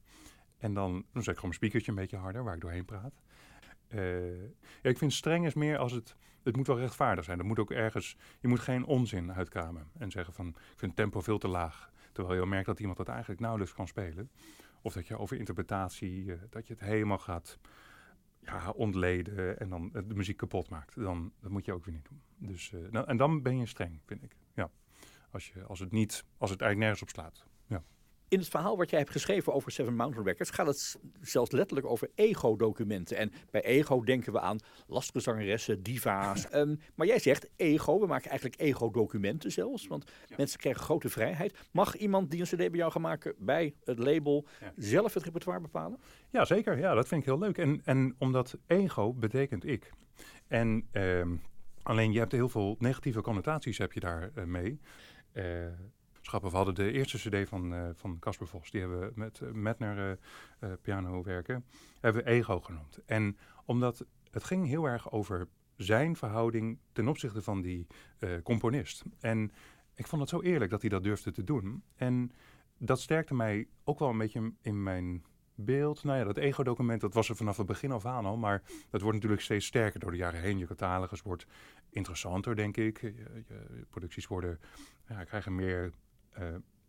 [0.58, 3.22] En dan, dan zet ik gewoon mijn speakertje een beetje harder, waar ik doorheen praat.
[4.82, 7.39] Ja, ik vind streng is meer als het, het moet wel rechtvaardig zijn.
[7.39, 11.22] Er moet ook ergens, je moet geen onzin uitkramen en zeggen van, ik vind tempo
[11.22, 11.91] veel te laag.
[12.12, 14.32] Terwijl je merkt dat iemand dat eigenlijk nauwelijks kan spelen.
[14.82, 17.60] Of dat je over interpretatie, uh, dat je het helemaal gaat
[18.50, 20.96] ja, ontleden en dan de muziek kapot maakt.
[20.96, 22.22] Dan, dat moet je ook weer niet doen.
[22.38, 24.36] Dus, uh, nou, en dan ben je streng, vind ik.
[24.54, 24.70] Ja.
[25.32, 27.48] Als, je, als, het niet, als het eigenlijk nergens op slaat.
[28.30, 31.88] In het verhaal wat jij hebt geschreven over Seven Mountain Records gaat het zelfs letterlijk
[31.88, 33.18] over ego-documenten.
[33.18, 36.48] En bij ego denken we aan lastige zangeressen, diva's.
[36.54, 39.88] um, maar jij zegt ego, we maken eigenlijk ego-documenten zelfs.
[39.88, 40.36] Want ja.
[40.38, 41.58] mensen krijgen grote vrijheid.
[41.72, 44.74] Mag iemand die een cd bij jou gaan maken bij het label ja.
[44.76, 46.00] zelf het repertoire bepalen?
[46.30, 46.78] Ja, zeker.
[46.78, 47.58] Ja, dat vind ik heel leuk.
[47.58, 49.92] En, en omdat ego betekent ik.
[50.48, 51.42] En um,
[51.84, 54.80] alleen je hebt heel veel negatieve connotaties heb je daar uh, mee.
[55.34, 55.44] Uh,
[56.32, 58.72] we hadden de eerste cd van, van Casper Vos.
[58.72, 60.20] Die hebben we met uh, Metner
[60.60, 61.65] uh, piano werken.
[62.00, 63.00] Hebben we Ego genoemd.
[63.06, 67.88] En omdat het ging heel erg over zijn verhouding ten opzichte van die
[68.44, 69.04] componist.
[69.20, 69.52] En
[69.96, 71.84] ik vond het zo eerlijk dat hij dat durfde te doen.
[71.96, 72.32] En
[72.78, 75.24] dat sterkte mij ook wel een beetje in mijn
[75.56, 76.04] beeld.
[76.04, 78.38] Nou ja, dat ego-document, dat was er vanaf het begin af aan al.
[78.38, 80.58] Maar dat wordt natuurlijk steeds sterker door de jaren heen.
[80.58, 81.46] Je catalogus wordt
[81.89, 83.02] interessanter, denk ik.
[83.02, 83.13] Je,
[83.48, 84.60] je producties worden,
[85.08, 85.92] ja, krijgen meer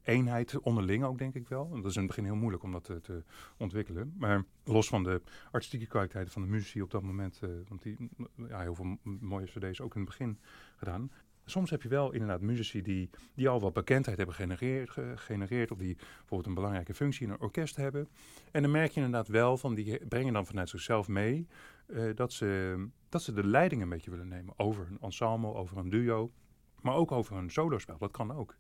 [0.03, 1.69] eenheid onderling ook, denk ik wel.
[1.69, 3.23] Dat is in het begin heel moeilijk om dat te,
[3.57, 4.15] ontwikkelen.
[4.19, 8.11] Maar los van de artistieke kwaliteiten van de muziek op dat moment, uh, want die
[8.49, 10.39] ja, heel veel mooie cd's ook in het begin
[10.77, 11.11] gedaan.
[11.45, 15.79] Soms heb je wel inderdaad muzici die, die al wat bekendheid hebben genereerd, gegenereerd, of
[15.79, 18.09] die bijvoorbeeld een belangrijke functie in een orkest hebben.
[18.51, 21.47] En dan merk je inderdaad wel van, die brengen dan vanuit zichzelf mee,
[21.87, 25.77] uh, dat, ze, dat ze de leiding een beetje willen nemen over een ensemble, over
[25.77, 26.33] een duo,
[26.81, 27.99] maar ook over een solospel.
[27.99, 28.57] Dat kan ook.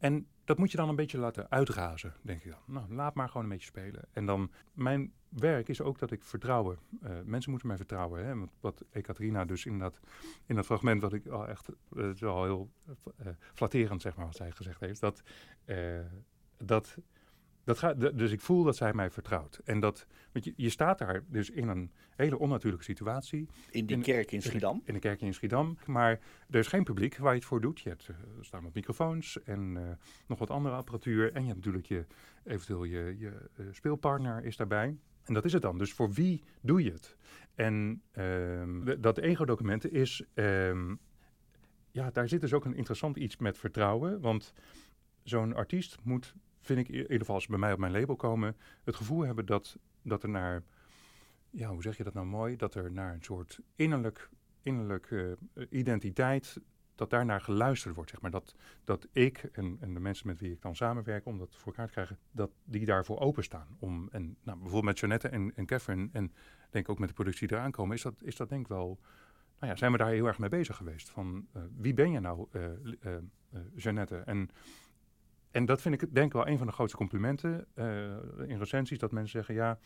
[0.00, 2.60] En dat moet je dan een beetje laten uitrazen, denk ik dan.
[2.66, 4.04] Nou, laat maar gewoon een beetje spelen.
[4.12, 6.78] En dan, mijn werk is ook dat ik vertrouwen.
[7.02, 8.24] Uh, mensen moeten mij vertrouwen.
[8.24, 8.36] Hè?
[8.36, 10.00] Want wat Ekaterina dus in dat,
[10.46, 11.68] in dat fragment, wat ik al echt,
[12.18, 12.70] wel heel
[13.20, 15.00] uh, flatterend, zeg maar, wat zij gezegd heeft.
[15.00, 15.22] Dat,
[16.56, 16.96] dat
[17.64, 19.60] dat gaat, dus ik voel dat zij mij vertrouwt.
[19.64, 23.48] En dat, want je, je staat daar dus in een hele onnatuurlijke situatie.
[23.70, 24.76] In die kerk in Schiedam?
[24.76, 25.78] In, in de kerk in Schiedam.
[25.86, 26.20] Maar
[26.50, 27.80] er is geen publiek waar je het voor doet.
[27.80, 29.88] Je hebt, uh, er staan wat microfoons en uh,
[30.26, 31.32] nog wat andere apparatuur.
[31.32, 32.06] En je hebt natuurlijk je,
[32.44, 34.98] eventueel je, je uh, speelpartner is daarbij.
[35.24, 35.78] En dat is het dan.
[35.78, 37.16] Dus voor wie doe je het?
[37.54, 40.24] En um, dat ego-document is...
[40.34, 40.98] Um,
[41.92, 44.20] ja, daar zit dus ook een interessant iets met vertrouwen.
[44.20, 44.52] Want
[45.22, 48.16] zo'n artiest moet vind ik, in ieder geval als ze bij mij op mijn label
[48.16, 50.62] komen, het gevoel hebben dat, dat er naar,
[51.50, 54.28] ja, hoe zeg je dat nou mooi, dat er naar een soort innerlijk,
[54.62, 55.32] innerlijk uh,
[55.70, 56.60] identiteit,
[56.94, 58.30] dat daar naar geluisterd wordt, zeg maar.
[58.30, 61.86] Dat, dat ik en, de mensen met wie ik dan samenwerk, om dat voor elkaar
[61.86, 63.76] te krijgen, dat die daarvoor openstaan.
[63.78, 66.32] Om, en nou, bijvoorbeeld met Jeannette en, en Catherine, en
[66.70, 68.98] denk ook met de productie die eraan komen, is dat, is dat denk ik wel,
[69.58, 71.10] nou ja, zijn we daar heel erg mee bezig geweest.
[71.10, 73.16] Van, uh, wie ben je nou, uh,
[73.74, 74.16] Jeannette?
[74.16, 74.50] En
[75.50, 77.84] en dat vind ik denk ik wel een van de grootste complimenten uh,
[78.46, 78.98] in recensies.
[78.98, 79.78] Dat mensen zeggen, ja,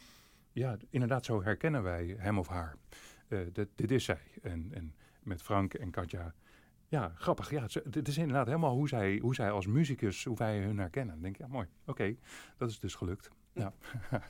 [0.52, 2.76] ja, inderdaad zo herkennen wij hem of haar.
[3.28, 4.20] Uh, dit, dit, is zij.
[4.42, 6.34] En, en met Frank en Katja.
[6.88, 7.50] Ja, grappig.
[7.50, 11.14] Ja, het is inderdaad helemaal hoe zij, hoe zij als muzikus, hoe wij hun herkennen.
[11.14, 12.18] Dan denk ik, ja mooi, oké, okay,
[12.56, 13.30] dat is dus gelukt.
[13.52, 13.72] Ja.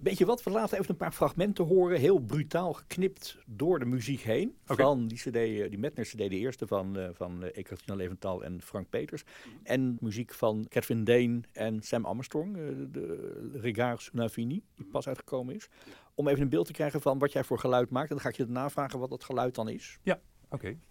[0.00, 3.84] Weet je wat, we laten even een paar fragmenten horen, heel brutaal geknipt door de
[3.84, 4.56] muziek heen.
[4.66, 4.82] Oké.
[4.82, 8.44] Van die CD, eh, die Metner CD, de eerste van, eh van eh, Ekaterina Leventhal
[8.44, 9.24] en Frank Peters.
[9.62, 15.08] En muziek van Catherine Dane en Sam Armstrong, eh, de Regards una Fini, die pas
[15.08, 15.68] uitgekomen is.
[16.14, 18.08] Om even een beeld te krijgen van wat jij voor geluid maakt.
[18.08, 19.98] En dan ga ik je daarna vragen wat dat geluid dan is.
[20.50, 20.68] Oké.
[20.68, 20.89] Et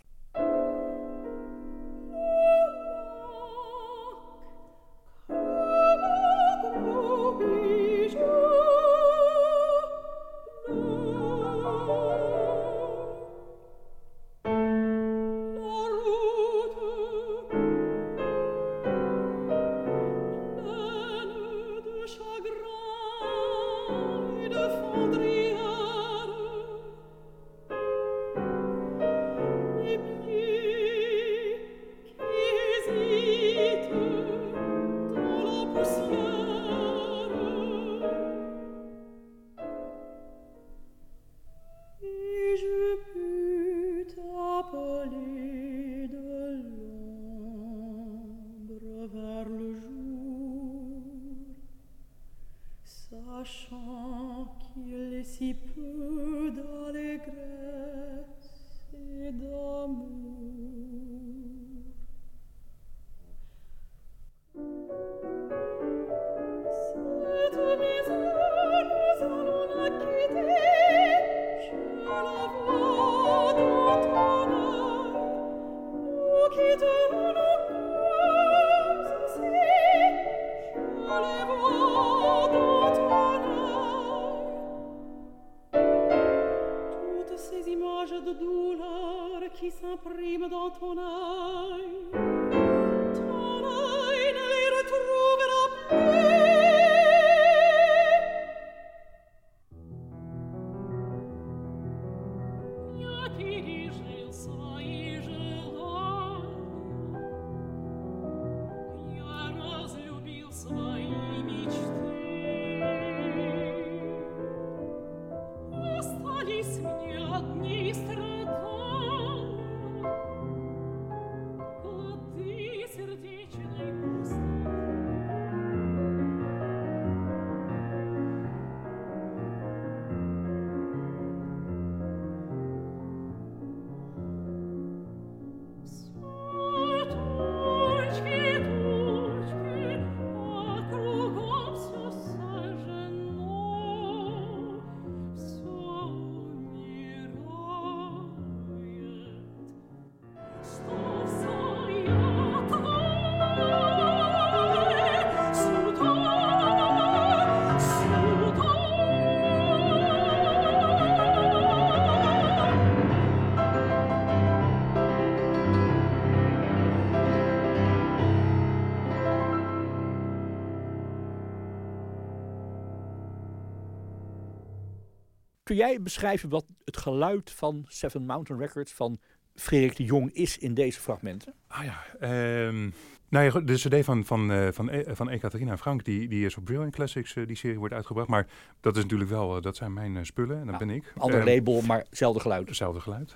[175.70, 179.20] Kun jij beschrijven wat het geluid van Seven Mountain Records van
[179.56, 181.54] Frederik de Jong is in deze fragmenten?
[181.68, 182.90] Ah ja, ehm,
[183.30, 186.46] nou ja, de cd van, van, eh, van, E- van Ekaterina en Frank, die, die
[186.46, 188.28] is op Brilliant Classics, eh, die serie wordt uitgebracht.
[188.28, 188.48] Maar
[188.80, 191.14] dat is natuurlijk wel, eh, dat zijn mijn spullen en dat Ja, ben ik.
[191.18, 192.68] Ander Ehm, label, maar hetzelfde geluid.
[192.68, 193.36] Hetzelfde geluid.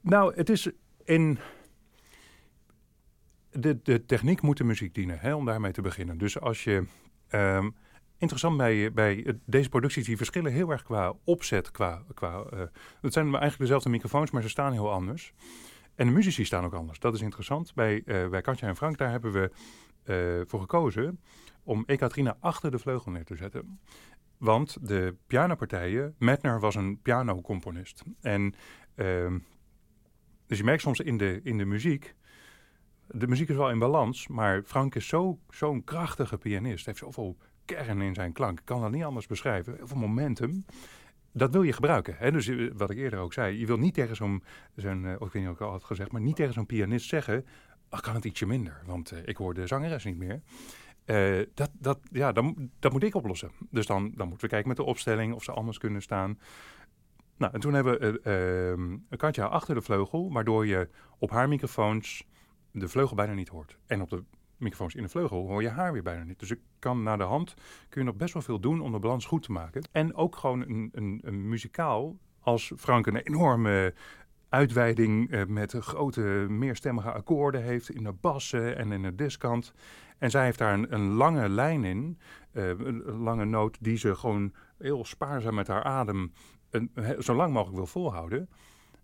[0.00, 0.70] Nou, het is
[1.04, 1.38] in...
[3.50, 6.18] De, de techniek moet de muziek dienen, hè, om daarmee te beginnen.
[6.18, 6.84] Dus als je...
[7.28, 7.70] ehm,
[8.22, 11.70] interessant bij, bij deze producties, die verschillen heel erg qua opzet.
[11.70, 12.60] Qua, qua, eh,
[13.00, 15.32] het zijn eigenlijk dezelfde microfoons, maar ze staan heel anders.
[15.94, 16.98] En de muzici staan ook anders.
[16.98, 17.74] Dat is interessant.
[17.74, 19.50] Bij, eh, bij Katja en Frank, daar hebben we
[20.02, 21.20] eh, voor gekozen
[21.62, 23.80] om Ekaterina achter de vleugel neer te zetten.
[24.36, 28.02] Want de pianopartijen, Metner was een pianocomponist.
[28.20, 28.54] En
[28.94, 29.38] ehm,
[30.46, 32.14] dus je merkt soms in de, in de muziek,
[33.08, 36.84] de muziek is wel in balans, maar Frank is zo- zo'n krachtige pianist.
[36.84, 38.58] Hij heeft zoveel kern in zijn klank.
[38.58, 39.74] Ik kan dat niet anders beschrijven.
[39.76, 40.64] Heel veel momentum.
[41.32, 42.14] Dat wil je gebruiken.
[42.18, 42.32] Hè?
[42.32, 44.42] Dus eh, wat ik eerder ook zei, je wil niet tegen zo'n,
[44.76, 46.66] zo'n eh, oh, ik weet niet of ik al had gezegd, maar niet tegen zo'n
[46.66, 47.46] pianist zeggen,
[47.88, 50.42] ach, kan het ietsje minder, want eh, ik hoor de zangeres niet meer.
[51.54, 52.32] Dat, dat, ja,
[52.78, 53.50] dat moet ik oplossen.
[53.70, 56.38] Dus dan, dan moeten we kijken met de opstelling of ze anders kunnen staan.
[57.36, 62.26] Nou, en toen hebben we ehm, Katja achter de vleugel, waardoor je op haar microfoons
[62.72, 63.78] de vleugel bijna niet hoort.
[63.86, 64.24] En op de
[64.62, 66.38] microfoons in de vleugel hoor je haar weer bijna niet.
[66.38, 67.54] Dus ik kan naar de hand,
[67.88, 69.88] kun je nog best wel veel doen om de balans goed te maken.
[69.92, 73.94] En ook gewoon een, een, een muzikaal, als Frank een enorme
[74.48, 79.72] uitweiding eh, met grote meerstemmige akkoorden heeft in de bassen en in de diskant.
[80.18, 82.18] En zij heeft daar een, een lange lijn in,
[82.52, 86.32] eh, een, lange noot die ze gewoon heel spaarzaam met haar adem
[87.18, 88.48] zo lang mogelijk wil volhouden.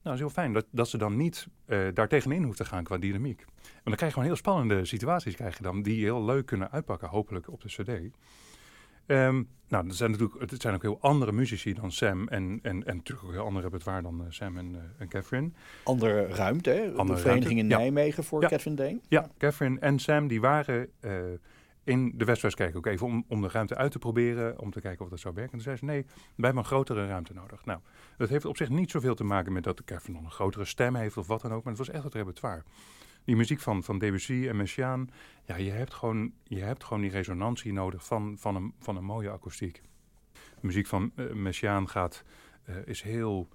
[0.02, 2.64] Nou, dat is heel fijn dat, dat ze dan niet eh daar tegenin hoeft te
[2.64, 3.44] gaan qua dynamiek.
[3.44, 6.70] Want dan krijg je gewoon heel spannende situaties krijg je dan, die heel leuk kunnen
[6.70, 8.16] uitpakken, hopelijk op de cd.
[9.06, 12.86] Ehm, nou, er zijn natuurlijk, het zijn ook heel andere muzici dan Sam en, en,
[12.86, 15.50] en natuurlijk ook heel andere repertoire dan eh, Sam en, eh, en Catherine.
[15.84, 16.90] Andere ruimte, hè?
[16.90, 17.78] Andere de vereniging in ruimte, ja.
[17.78, 18.48] Nijmegen voor Ja.
[18.48, 19.02] Catherine Deen.
[19.08, 20.88] Ja, Catherine en Sam die waren
[21.88, 25.04] in de Westwestkerk ook even om, om de ruimte uit te proberen, om te kijken
[25.04, 25.52] of dat zou werken.
[25.52, 27.64] En toen zei ze, nee, wij hebben een grotere ruimte nodig.
[27.64, 27.80] Nou,
[28.16, 30.94] dat heeft op zich niet zoveel te maken met dat Catherine nog een grotere stem
[30.94, 32.62] heeft of wat dan ook, maar het was echt het repertoire.
[33.24, 35.10] Die muziek van, van Debussy en Messiaen,
[35.44, 39.04] ja, je hebt gewoon, je hebt gewoon die resonantie nodig van, van, een, van een
[39.04, 39.82] mooie akoestiek.
[40.32, 42.24] De muziek van uh, Messiaen gaat,
[42.64, 43.48] eh, is heel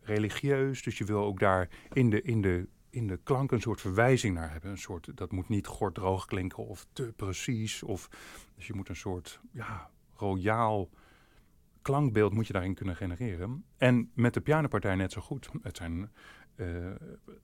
[0.00, 3.80] religieus, dus je wil ook daar in de, in de in de klank een soort
[3.80, 4.70] verwijzing naar hebben.
[4.70, 7.82] Een soort, dat moet niet gorddroog klinken of te precies.
[7.82, 8.08] Of,
[8.54, 10.90] dus je moet een soort ja, royaal
[11.82, 13.64] klankbeeld moet je daarin kunnen genereren.
[13.76, 15.48] En met de pianopartij net zo goed.
[15.62, 16.10] Het, zijn,
[16.56, 16.66] uh,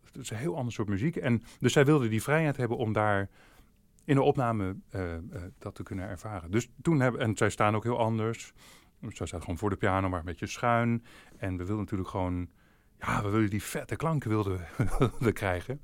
[0.04, 1.16] het is een heel ander soort muziek.
[1.16, 3.28] En dus zij wilde die vrijheid hebben om daar
[4.04, 5.18] in de opname uh, uh,
[5.58, 6.50] dat te kunnen ervaren.
[6.50, 8.52] Dus toen hebben, en zij staan ook heel anders.
[9.08, 11.04] Zij staat gewoon voor de piano, maar een beetje schuin.
[11.36, 12.48] En we wilden natuurlijk gewoon
[13.06, 14.60] ja, we willen die vette klanken wilden
[15.18, 15.80] we, krijgen.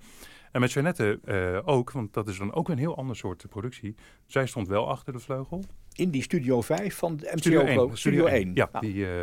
[0.53, 3.95] En met Jeannette uh, ook, want dat is dan ook een heel ander soort productie.
[4.27, 5.65] Zij stond wel achter de vleugel.
[5.95, 7.69] In die Studio 5 van de MCO Studio 1.
[7.71, 8.51] Studio, Studio 1.
[8.55, 8.81] Ja, ah.
[8.81, 9.21] die uh,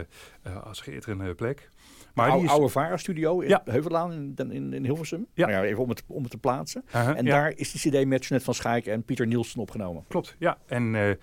[0.47, 1.69] uh, schitterende plek.
[2.13, 2.55] Maar oude, die is...
[2.55, 3.61] oude Vara Studio in ja.
[3.65, 5.27] Heuvelaan in, in, in Hilversum.
[5.33, 5.47] Ja.
[5.47, 6.83] Nou ja, even om het, om het te plaatsen.
[6.87, 7.31] -huh, en ja.
[7.31, 10.05] daar is die cd met Jeannette van Schaik en Pieter Nielsen opgenomen.
[10.07, 10.57] Klopt, ja.
[10.65, 11.17] En een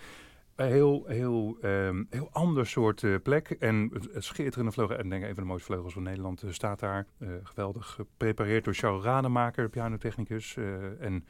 [0.56, 3.50] heel, heel, um, heel ander soort uh, plek.
[3.50, 4.96] En het schitterende vleugel.
[4.96, 7.06] En denk een van de mooiste vleugels van Nederland uh, staat daar.
[7.18, 10.56] Uh, geweldig geprepareerd door Charles Rademaker, pianotechnicus.
[11.00, 11.26] en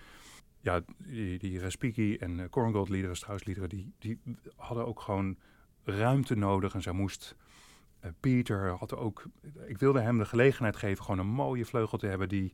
[0.61, 4.21] ja, die, die Respiki en Korngold liederen, liederen, die, die
[4.57, 5.37] hadden ook gewoon
[5.85, 6.75] ruimte nodig.
[6.75, 7.37] En zij moest...
[8.21, 9.25] Pieter had ook...
[9.67, 12.53] Ik wilde hem de gelegenheid geven gewoon een mooie vleugel te hebben die,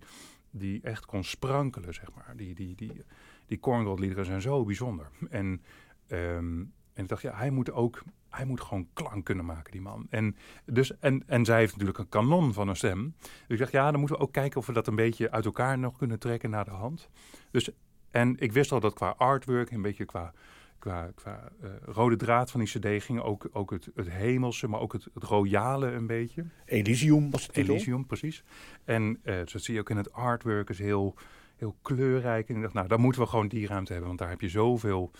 [0.50, 2.32] die echt kon sprankelen, zeg maar.
[2.36, 3.04] Die, die, die,
[3.46, 5.08] die Korngold zijn zo bijzonder.
[5.30, 5.62] En...
[6.08, 9.80] Um, en ik dacht, ja, hij moet ook, hij moet gewoon klank kunnen maken, die
[9.80, 10.06] man.
[10.10, 13.14] En, dus, en, en zij heeft natuurlijk een kanon van een stem.
[13.20, 15.44] Dus ik dacht, ja, dan moeten we ook kijken of we dat een beetje uit
[15.44, 17.08] elkaar nog kunnen trekken naar de hand.
[17.50, 17.70] Dus,
[18.10, 20.32] en ik wist al dat qua artwork, een beetje qua,
[20.78, 24.80] qua, qua uh, rode draad van die cd ging ook, ook het, het hemelse, maar
[24.80, 26.44] ook het, het royale een beetje.
[26.64, 27.74] Elysium was het titel.
[27.74, 28.44] Elysium, precies.
[28.84, 31.14] En uh, dat zie je ook in het artwork, is heel,
[31.56, 32.48] heel kleurrijk.
[32.48, 34.48] En ik dacht, nou, dan moeten we gewoon die ruimte hebben, want daar heb je
[34.48, 35.10] zoveel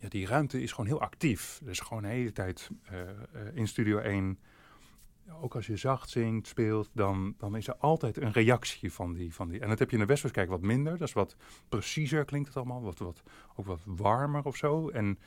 [0.00, 1.60] ja, die ruimte is gewoon heel actief.
[1.64, 3.08] Dus gewoon de hele tijd uh, uh,
[3.54, 4.38] in Studio 1.
[5.40, 9.34] Ook als je zacht zingt, speelt, dan, dan is er altijd een reactie van die,
[9.34, 9.60] van die.
[9.60, 10.98] En dat heb je in de Westwestkijk wat minder.
[10.98, 11.36] Dat is wat
[11.68, 12.82] preciezer klinkt het allemaal.
[12.82, 13.22] Wat, wat,
[13.56, 14.88] ook wat warmer of zo.
[14.88, 15.18] En,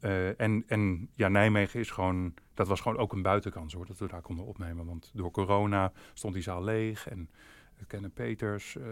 [0.00, 2.34] uh, en, en ja, Nijmegen is gewoon...
[2.54, 4.86] Dat was gewoon ook een buitenkans hoor, dat we daar konden opnemen.
[4.86, 7.30] Want door corona stond die zaal leeg en...
[7.86, 8.84] Kenneth Peters, uh,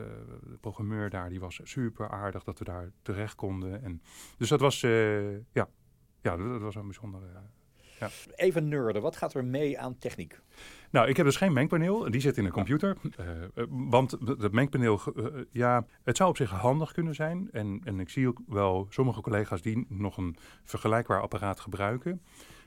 [0.42, 3.82] de programmeur daar, die was super aardig dat we daar terecht konden.
[3.82, 4.02] En,
[4.38, 5.68] dus dat was, uh, ja,
[6.22, 7.24] ja, dat, dat was een bijzondere.
[7.26, 7.38] Uh,
[8.00, 8.08] ja.
[8.34, 10.40] Even nerden, wat gaat er mee aan techniek?
[10.90, 12.96] Nou, ik heb dus geen mengpaneel, die zit in een computer.
[13.68, 15.00] want het mengpaneel,
[15.50, 17.48] ja, het zou op zich handig kunnen zijn.
[17.52, 22.22] En, en ik zie ook wel sommige collega's die nog een vergelijkbaar apparaat gebruiken.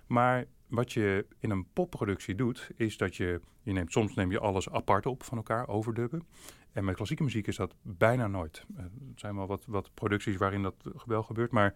[0.07, 4.39] Maar wat je in een popproductie doet, is dat je, je neemt, soms neem je
[4.39, 6.27] alles apart op van elkaar, overdubben.
[6.71, 8.65] En met klassieke muziek is dat bijna nooit.
[8.75, 11.73] Er zijn wel wat, wat producties waarin dat wel gebeurt, maar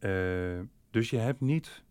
[0.00, 0.60] uh,
[0.90, 1.84] dus je hebt niet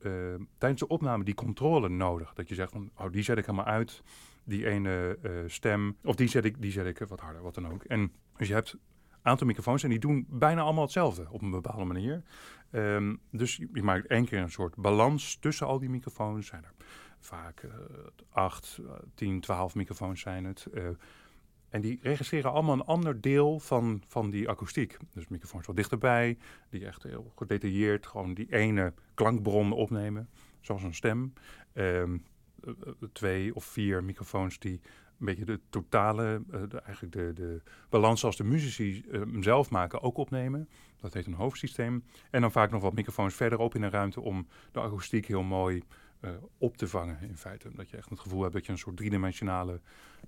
[0.00, 2.34] uh, tijdens de opname die controle nodig.
[2.34, 4.02] Dat je zegt van, oh, die zet ik helemaal uit,
[4.44, 7.84] die ene stem, of die zet ik, die zet ik wat harder, wat dan ook.
[7.84, 8.76] En dus je hebt
[9.28, 12.22] aantal microfoons en die doen bijna allemaal hetzelfde op een bepaalde manier.
[12.72, 16.46] Um, dus je, maakt één keer een soort balans tussen al die microfoons.
[16.46, 16.72] Zijn er
[17.18, 17.72] vaak uh,
[18.30, 20.66] acht, uh, tien, twaalf microfoons zijn het.
[20.74, 20.88] Uh,
[21.68, 24.96] en die registreren allemaal een ander deel van, van die akoestiek.
[25.12, 26.38] Dus microfoons wat dichterbij,
[26.70, 30.28] die echt heel gedetailleerd gewoon die ene klankbron opnemen,
[30.60, 31.32] zoals een stem.
[31.74, 32.24] Um,
[33.12, 34.80] twee of vier microfoons die
[35.18, 39.70] een beetje de totale, uh, de, eigenlijk de, de balans zoals de muzici uh, zelf
[39.70, 40.68] maken ook opnemen.
[41.00, 42.04] Dat heet een hoofdsysteem.
[42.30, 45.82] En dan vaak nog wat microfoons verderop in een ruimte om de akoestiek heel mooi
[46.20, 47.68] uh, op te vangen in feite.
[47.74, 49.80] Dat je echt het gevoel hebt dat je een soort driedimensionale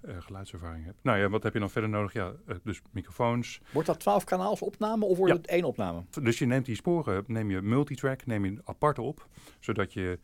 [0.03, 0.99] geluidservaring hebt.
[1.03, 2.13] Nou ja, wat heb je dan verder nodig?
[2.13, 3.61] Ja, dus microfoons.
[3.73, 5.39] Wordt dat 12 kanaals opname of wordt Ja.
[5.39, 6.05] het één opname?
[6.23, 9.29] Dus je neemt die sporen, neem je multitrack, neem je apart op,
[9.61, 10.19] zodat je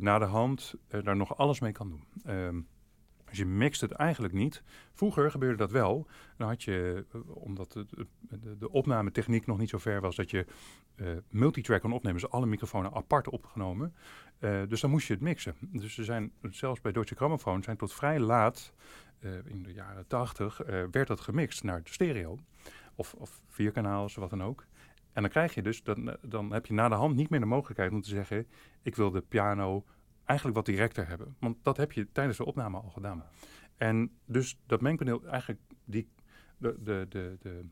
[0.00, 2.34] na de hand daar nog alles mee kan doen.
[2.36, 2.66] Um,
[3.32, 4.62] Dus je mixt het eigenlijk niet.
[4.92, 6.06] Vroeger gebeurde dat wel.
[6.36, 10.46] Dan had je, eh, omdat de, de, opnametechniek nog niet zo ver was, dat je
[10.96, 12.20] uh, multitrack kon opnemen.
[12.20, 13.94] Dus alle microfoons apart opgenomen.
[14.40, 15.54] Uh, dus dan moest je het mixen.
[15.60, 18.72] Dus er zijn, zelfs bij Deutsche Grammophon, zijn tot vrij laat,
[19.44, 20.60] in de jaren tachtig,
[20.90, 22.38] werd dat gemixt naar stereo.
[22.94, 24.66] Of, of vierkanaals, wat dan ook.
[25.12, 27.46] En dan krijg je dus, dan, dan heb je na de hand niet meer de
[27.46, 28.46] mogelijkheid om te zeggen:
[28.82, 29.84] ik wil de piano
[30.24, 31.36] eigenlijk wat directer hebben.
[31.38, 33.24] Want dat heb je tijdens de opname al gedaan.
[33.76, 36.08] En dus dat mengpaneel, eigenlijk die,
[36.56, 37.64] de, de, de, de,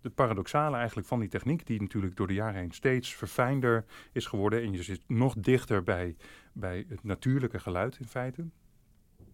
[0.00, 4.26] de paradoxale eigenlijk van die techniek, die natuurlijk door de jaren heen steeds verfijnder is
[4.26, 4.62] geworden.
[4.62, 6.16] En je zit nog dichter bij,
[6.52, 8.44] bij het natuurlijke geluid in feite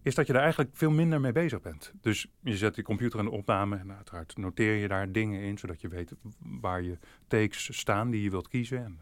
[0.01, 1.93] is dat je daar eigenlijk veel minder mee bezig bent.
[2.01, 5.57] Dus je zet die computer in de opname en uiteraard noteer je daar dingen in,
[5.57, 6.97] zodat je weet waar je
[7.27, 8.83] takes staan die je wilt kiezen.
[8.85, 8.99] En,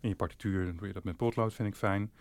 [0.00, 2.12] in je partituur doe je dat met potlood, vind ik fijn.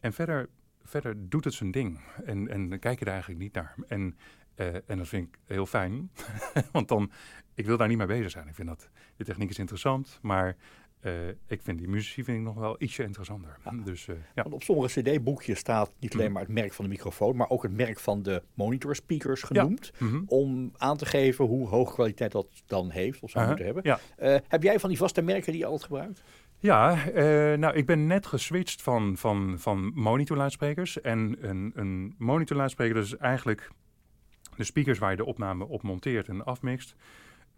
[0.00, 0.48] En verder,
[0.82, 2.00] verder doet het zijn ding.
[2.24, 3.74] En, en dan kijk je er eigenlijk niet naar.
[3.88, 4.16] En,
[4.56, 6.10] uh, en dat vind ik heel fijn,
[6.72, 7.10] want dan,
[7.54, 8.48] ik wil daar niet mee bezig zijn.
[8.48, 10.56] Ik vind dat, de techniek is interessant, maar
[11.02, 13.56] uh, ik vind die muziek vind ik nog wel ietsje interessanter.
[13.64, 13.70] Ja.
[13.84, 14.42] Dus, uh, ja.
[14.42, 17.62] Want op sommige cd-boekjes staat niet alleen maar het merk van de microfoon, maar ook
[17.62, 19.92] het merk van de monitor speakers genoemd.
[19.98, 20.06] Ja.
[20.06, 20.24] Mm -hmm.
[20.26, 23.58] Om aan te geven hoe hoge kwaliteit dat dan heeft of zou uh -huh.
[23.58, 24.42] moeten hebben.
[24.48, 26.22] Heb jij van die vaste merken die je altijd gebruikt?
[26.58, 26.94] Ja,
[27.56, 31.00] nou ik ben net geswitcht van, van, van monitorluidsprekers.
[31.00, 33.70] En een, een monitorluidspreker dat is eigenlijk
[34.56, 36.94] de speakers waar je de opname op monteert en afmixt.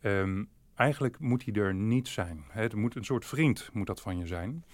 [0.02, 2.44] Um, eigenlijk moet hij er niet zijn.
[2.48, 4.64] Het moet een soort vriend moet dat van je zijn.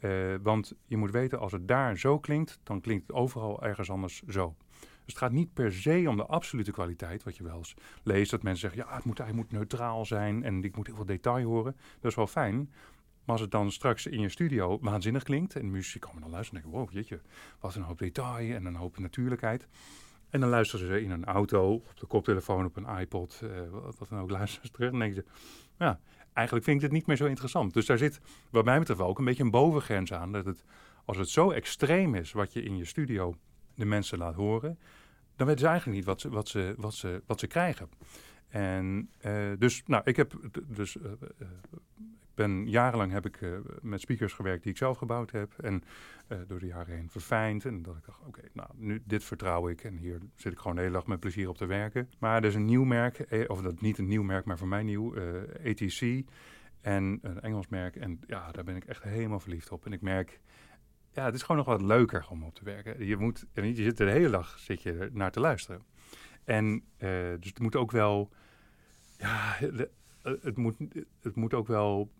[0.00, 3.90] Uh, want je moet weten, als het daar zo klinkt, dan klinkt het overal ergens
[3.90, 4.54] anders zo.
[4.80, 8.30] Dus het gaat niet per se om de absolute kwaliteit, wat je wel eens leest.
[8.30, 11.06] Dat mensen zeggen, ja, het moet, hij moet neutraal zijn en ik moet heel veel
[11.06, 11.76] detail horen.
[12.00, 12.70] Dat is wel fijn.
[13.26, 16.30] Maar als het dan straks in je studio waanzinnig klinkt en de muziek komen dan
[16.30, 17.20] luisteren en denken, wow, jeetje,
[17.60, 19.66] wat een hoop detail en een hoop natuurlijkheid.
[20.30, 23.50] En dan luisteren ze in een auto, op de koptelefoon, op een iPod, uh,
[23.98, 25.24] wat, dan ook, luisteren ze terug en denken ze,
[25.78, 26.00] ja,
[26.32, 27.74] eigenlijk vind ik dit niet meer zo interessant.
[27.74, 28.20] Dus daar zit,
[28.50, 30.32] wat mij betreft, ook een beetje een bovengrens aan.
[30.32, 30.64] Dat het,
[31.04, 33.34] als het zo extreem is wat je in je studio
[33.74, 34.78] de mensen laat horen,
[35.36, 37.88] dan weten ze eigenlijk niet wat ze, wat ze, wat ze, wat ze krijgen.
[38.48, 40.32] En uh, dus, nou, ik heb
[40.66, 40.96] dus.
[40.96, 41.04] Uh,
[41.38, 41.48] uh,
[42.36, 43.38] ben, jarenlang heb ik
[43.80, 45.52] met speakers gewerkt die ik zelf gebouwd heb.
[45.58, 45.82] En
[46.46, 47.64] door de jaren heen verfijnd.
[47.64, 49.84] En dat ik dacht, oké, nou, nu, dit vertrouw ik.
[49.84, 52.10] En hier zit ik gewoon de hele dag met plezier op te werken.
[52.18, 54.82] Maar er is een nieuw merk, of dat niet een nieuw merk, maar voor mij
[54.82, 55.14] nieuw,
[55.64, 56.24] ATC.
[56.80, 57.96] En een Engels merk.
[57.96, 59.86] En ja, daar ben ik echt helemaal verliefd op.
[59.86, 60.40] En ik merk,
[61.12, 63.06] ja, het is gewoon nog wat leuker om op te werken.
[63.06, 65.82] Je, moet, je zit de hele dag zit je naar te luisteren.
[66.44, 68.30] En uh, dus het moet ook wel.
[69.18, 69.56] Ja,
[70.22, 70.76] het, moet,
[71.22, 72.12] het moet ook wel.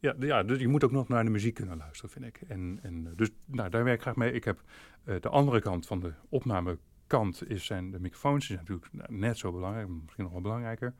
[0.00, 2.40] Ja, ja, dus je moet ook nog naar de muziek kunnen luisteren, vind ik.
[2.48, 4.32] En, en dus nou, daar werk ik graag mee.
[4.32, 4.62] Ik heb
[5.04, 8.46] uh, de andere kant van de opnamekant is zijn de microfoons.
[8.46, 10.94] Die zijn natuurlijk net zo belangrijk, misschien nog wel belangrijker.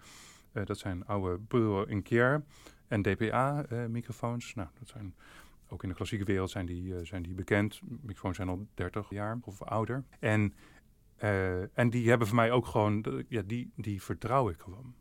[0.53, 2.45] Uh, dat zijn oude Burrow Inquier
[2.89, 4.55] en DPA-microfoons.
[4.55, 5.15] nou, dat zijn
[5.69, 7.81] ook in de klassieke wereld zijn die, zijn die bekend.
[7.85, 10.05] Microfoons zijn al 30 jaar of ouder.
[10.19, 10.55] En
[11.73, 14.95] en die hebben voor mij ook gewoon, ja, die, die vertrouw ik gewoon.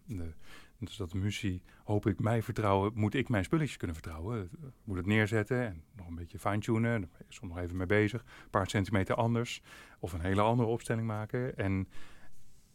[0.80, 4.50] Dus dat de muziek, hoop ik, mij vertrouwen, moet ik mijn spulletjes kunnen vertrouwen.
[4.84, 7.02] Moet het neerzetten en nog een beetje fine-tunen.
[7.02, 8.22] Daar ben soms nog even mee bezig.
[8.22, 9.62] Een paar centimeter anders.
[10.00, 11.58] Of een hele andere opstelling maken.
[11.58, 11.88] En,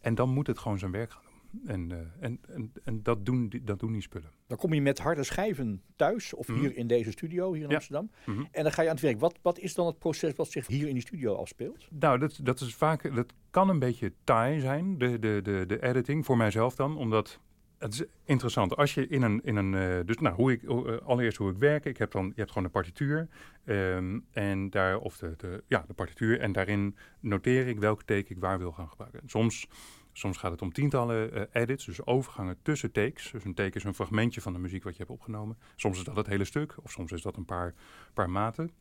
[0.01, 1.33] en dan moet het gewoon zijn werk gaan doen.
[1.65, 4.31] En, uh, en, en, en dat, doen die, dat doen die spullen.
[4.47, 6.63] Dan kom je met harde schijven thuis of mm -hmm.
[6.63, 7.75] hier in deze studio, hier in ja.
[7.75, 8.11] Amsterdam.
[8.25, 8.47] Mm -hmm.
[8.51, 9.19] En dan ga je aan het werk.
[9.19, 11.87] Wat, wat is dan het proces wat zich hier in die studio afspeelt?
[11.89, 15.83] Nou, dat, dat is vaak, dat kan een beetje taai zijn, de, de, de, de
[15.83, 16.97] editing, voor mijzelf dan.
[16.97, 17.39] Omdat
[17.83, 18.75] het is interessant.
[18.75, 21.57] Als je in een, in een uh, dus nou, hoe ik, uh, allereerst hoe ik
[21.57, 21.85] werk.
[21.85, 23.27] Ik heb dan, je hebt gewoon een partituur.
[23.65, 26.39] Um, en daar, of de, de, ja, de partituur.
[26.39, 29.21] En daarin noteer ik welke teken ik waar wil gaan gebruiken.
[29.25, 29.67] Soms
[30.15, 33.31] Soms gaat het om tientallen uh, edits, dus overgangen tussen takes.
[33.31, 35.57] Dus een take is een fragmentje van de muziek wat je hebt opgenomen.
[35.75, 37.73] Soms is dat het hele stuk, of soms is dat een paar,
[38.13, 38.71] paar maten.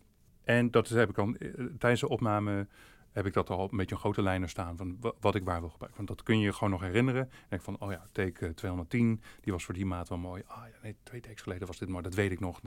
[0.45, 1.37] En dat heb ik dan
[1.79, 2.67] tijdens de opname
[3.13, 5.71] heb ik dat al een beetje een grote lijnen staan van wat ik waar wil
[5.71, 6.05] gebruiken.
[6.05, 7.23] Want dat kun je je gewoon nog herinneren.
[7.23, 10.43] En denk van, oh ja, take uh, 210, die was voor die maat wel mooi.
[10.47, 12.61] Ah ja, nee, twee takes geleden was dit, maar dat weet ik nog.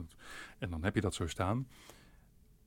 [0.58, 1.68] En dan heb je dat zo staan.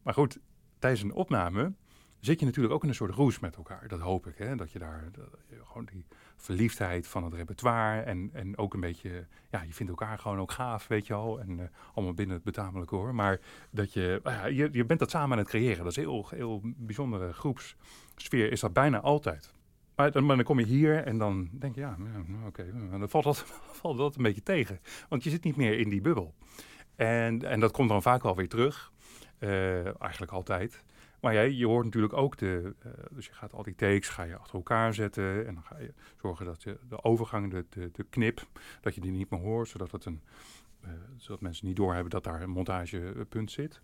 [0.02, 0.40] Maar goed,
[0.80, 1.74] tijdens een opname
[2.20, 3.88] zit je natuurlijk ook in een soort roes met elkaar.
[3.88, 4.56] Dat hoop ik, hè?
[4.56, 5.12] dat je daar
[5.64, 6.06] gewoon die
[6.40, 10.52] verliefdheid van het repertoire en, en ook een beetje, ja, je vindt elkaar gewoon ook
[10.52, 11.40] gaaf, weet je al.
[11.40, 13.16] En uh, allemaal binnen het betamelijke hoor.
[13.16, 15.84] Maar dat je, uh, je, je bent dat samen aan het creëren.
[15.84, 19.54] Dat is heel, heel bijzondere groepssfeer, is dat bijna altijd.
[19.96, 23.10] Maar dan, dan kom je hier en dan denk je, ja, ja oké, okay, dan
[23.10, 23.46] valt dat,
[23.82, 24.80] valt dat een beetje tegen.
[25.10, 26.34] Want je zit niet meer in die bubbel.
[26.96, 28.92] En, en dat komt dan vaak wel weer terug.
[29.40, 30.84] Uh, eigenlijk altijd.
[31.22, 32.76] Maar jij, je hoort natuurlijk ook de.
[32.80, 35.48] eh, dus je gaat al die takes ga je achter elkaar zetten.
[35.48, 38.48] En dan ga je zorgen dat je de overgang, de, de, de knip,
[38.82, 39.68] dat je die niet meer hoort.
[39.70, 40.22] Zodat, het een,
[40.82, 43.82] eh, zodat mensen niet doorhebben dat daar een montagepunt zit.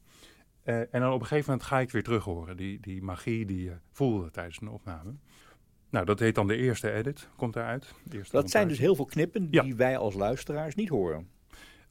[0.63, 2.57] Eh, en dan op een gegeven moment ga ik het weer terug horen.
[2.57, 5.13] Die, die magie die je voelde tijdens een opname.
[5.89, 7.93] Nou, dat heet dan de eerste edit, komt daaruit.
[8.31, 9.63] Dat zijn dus heel veel knippen Ja.
[9.63, 11.29] die wij als luisteraars niet horen.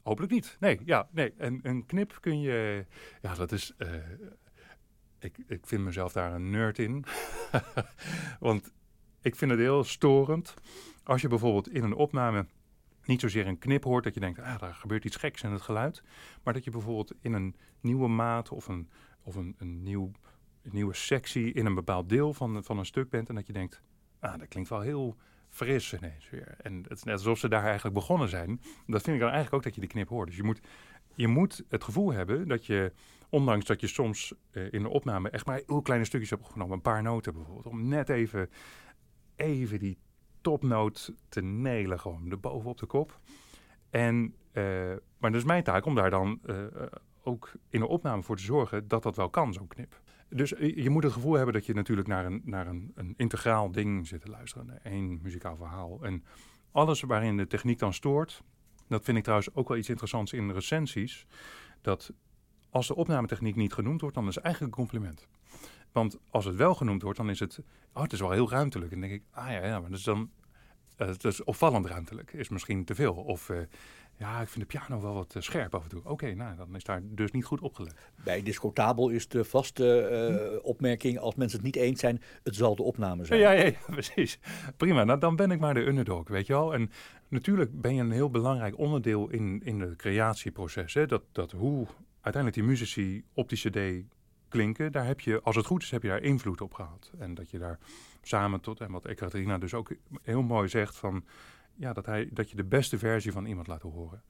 [0.03, 0.57] Hopelijk niet.
[0.59, 1.33] Nee, ja, nee.
[1.37, 2.85] En een knip kun je.
[3.21, 3.73] Ja, dat is.
[5.25, 7.05] Ik, ik vind mezelf daar een nerd in.
[8.39, 8.71] Want
[9.21, 10.53] ik vind het heel storend.
[11.03, 12.45] Als je bijvoorbeeld in een opname
[13.05, 15.61] niet zozeer een knip hoort dat je denkt, ah, daar gebeurt iets geks in het
[15.61, 16.03] geluid.
[16.43, 18.89] Maar dat je bijvoorbeeld in een nieuwe maat of een,
[19.23, 20.11] of een, een, nieuw,
[20.61, 23.29] nieuwe sectie in een bepaald deel van, van een stuk bent.
[23.29, 23.81] En dat je denkt,
[24.19, 25.17] ah, dat klinkt wel heel
[25.49, 26.55] fris ineens weer.
[26.57, 28.61] En het is net alsof ze daar eigenlijk begonnen zijn.
[28.87, 30.27] Dat vind ik dan eigenlijk ook dat je die knip hoort.
[30.27, 30.59] Dus je moet,
[31.15, 32.91] je moet het gevoel hebben dat je,
[33.35, 36.75] ondanks dat je soms eh, in de opname echt maar heel kleine stukjes hebt opgenomen,
[36.75, 38.49] een paar noten bijvoorbeeld, om net even,
[39.35, 39.97] even die
[40.41, 43.19] topnoot te nelen, gewoon de boven op de kop.
[43.89, 44.63] En, eh,
[45.17, 46.55] maar dat is mijn taak om daar dan eh,
[47.23, 50.01] ook in de opname voor te zorgen dat dat wel kan, zo'n knip.
[50.29, 53.13] Dus je je moet het gevoel hebben dat je natuurlijk naar een, naar een, een
[53.17, 54.65] integraal ding zit te luisteren.
[54.67, 56.03] Naar één muzikaal verhaal.
[56.03, 56.23] En
[56.71, 58.43] alles waarin de techniek dan stoort.
[58.87, 61.25] Dat vind ik trouwens ook wel iets interessants in recensies.
[61.81, 62.13] Dat
[62.75, 65.27] als de opnametechniek niet genoemd wordt, dan is het eigenlijk een compliment.
[65.91, 67.59] Want als het wel genoemd wordt, dan is het...
[67.93, 68.91] Oh, het is wel heel ruimtelijk.
[68.91, 70.29] En dan denk ik, ah ja, ja maar dat is dan...
[70.97, 72.33] het is opvallend ruimtelijk.
[72.33, 73.13] Is misschien te veel.
[73.13, 73.57] Of eh,
[74.17, 76.01] ja, ik vind de piano wel wat eh, scherp af en toe.
[76.03, 77.93] Oké, nou, dan is daar dus niet goed opgelet.
[78.23, 82.83] Bij Discotabel is de vaste opmerking, als mensen het niet eens zijn, het zal de
[82.83, 83.39] opname zijn.
[83.39, 84.39] Ja, ja, ja, precies.
[84.77, 86.73] Prima, nou, dan ben ik maar de underdog, weet je wel.
[86.73, 86.91] En
[87.27, 90.93] natuurlijk ben je een heel belangrijk onderdeel in, in het creatieproces.
[90.93, 91.05] Hè?
[91.05, 91.87] Dat, dat hoe
[92.25, 94.05] uiteindelijk die muzici op die cd
[94.49, 97.11] klinken, daar heb je, als het goed is, heb je daar invloed op gehad.
[97.19, 97.79] En dat je daar
[98.21, 101.25] samen tot, en wat Ekaterina dus ook heel mooi zegt, van
[101.75, 104.23] ja, dat, hij, dat je de beste versie van iemand laat horen.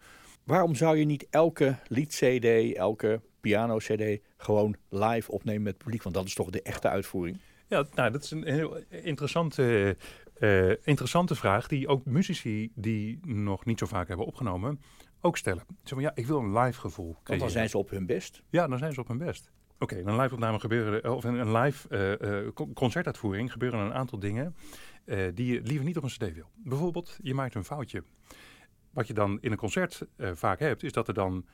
[0.44, 6.04] Waarom zou je niet elke lied-cd, elke piano-cd gewoon live opnemen met het publiek?
[6.04, 7.38] Want dat is toch de echte uitvoering?
[7.68, 9.98] Ja, nou, dat is een heel interessante,
[10.34, 14.80] eh, interessante vraag die ook muzici die nog niet zo vaak hebben opgenomen
[15.26, 15.64] ook stellen.
[15.84, 17.06] Ze van ja, ik wil een live gevoel.
[17.06, 17.52] Want dan creëren.
[17.52, 18.44] zijn ze op hun best.
[18.50, 19.52] Ja, dan zijn ze op hun best.
[19.80, 24.56] Oké, in een live opname gebeuren, of een live con- concertuitvoering gebeuren een aantal dingen
[25.06, 26.50] eh, die je liever niet op een cd wil.
[26.56, 28.04] Bijvoorbeeld, je maakt een foutje.
[28.90, 31.46] Wat je dan in een concert vaak hebt, is dat er dan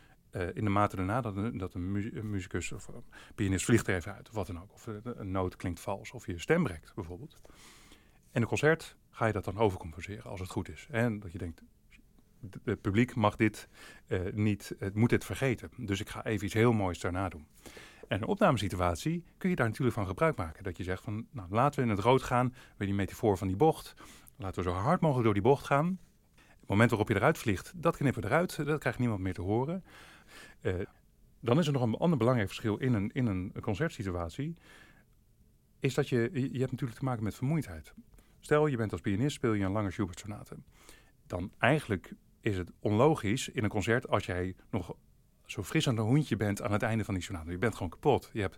[0.54, 3.04] in de mate daarna dat een, dat een, mu- een muzikus of een
[3.36, 4.74] pianist vliegt er even uit, of wat dan ook.
[4.74, 7.42] Of een noot klinkt vals, of je stem breekt bijvoorbeeld.
[8.32, 10.88] In een concert ga je dat dan overcompenseren als het goed is.
[10.92, 11.62] En dat je denkt,
[12.64, 13.68] het publiek mag dit
[14.08, 15.70] eh, niet, het moet dit vergeten.
[15.78, 17.48] Dus ik ga even iets heel moois daarna doen.
[18.08, 20.64] En een opnamesituatie kun je daar natuurlijk van gebruik maken.
[20.64, 23.48] Dat je zegt van, nou laten we in het rood gaan, bij die metafoor van
[23.48, 23.94] die bocht.
[24.36, 26.00] Laten we zo hard mogelijk door die bocht gaan.
[26.60, 28.66] Het moment waarop je eruit vliegt, dat knippen we eruit.
[28.66, 29.84] Dat krijgt niemand meer te horen.
[30.62, 30.74] Eh,
[31.40, 34.56] dan is er nog een ander belangrijk verschil in een, in een concertsituatie.
[35.80, 37.94] Is dat je, je hebt natuurlijk te maken met vermoeidheid.
[38.40, 40.56] Stel, je bent als pianist, speel je een lange Schubert-sonate.
[41.28, 44.96] Dan eigenlijk is het onlogisch in een concert als jij nog
[45.46, 47.52] zo fris aan een hoentje bent aan het einde van die sonate.
[47.52, 48.30] Je bent gewoon kapot.
[48.34, 48.58] Je hebt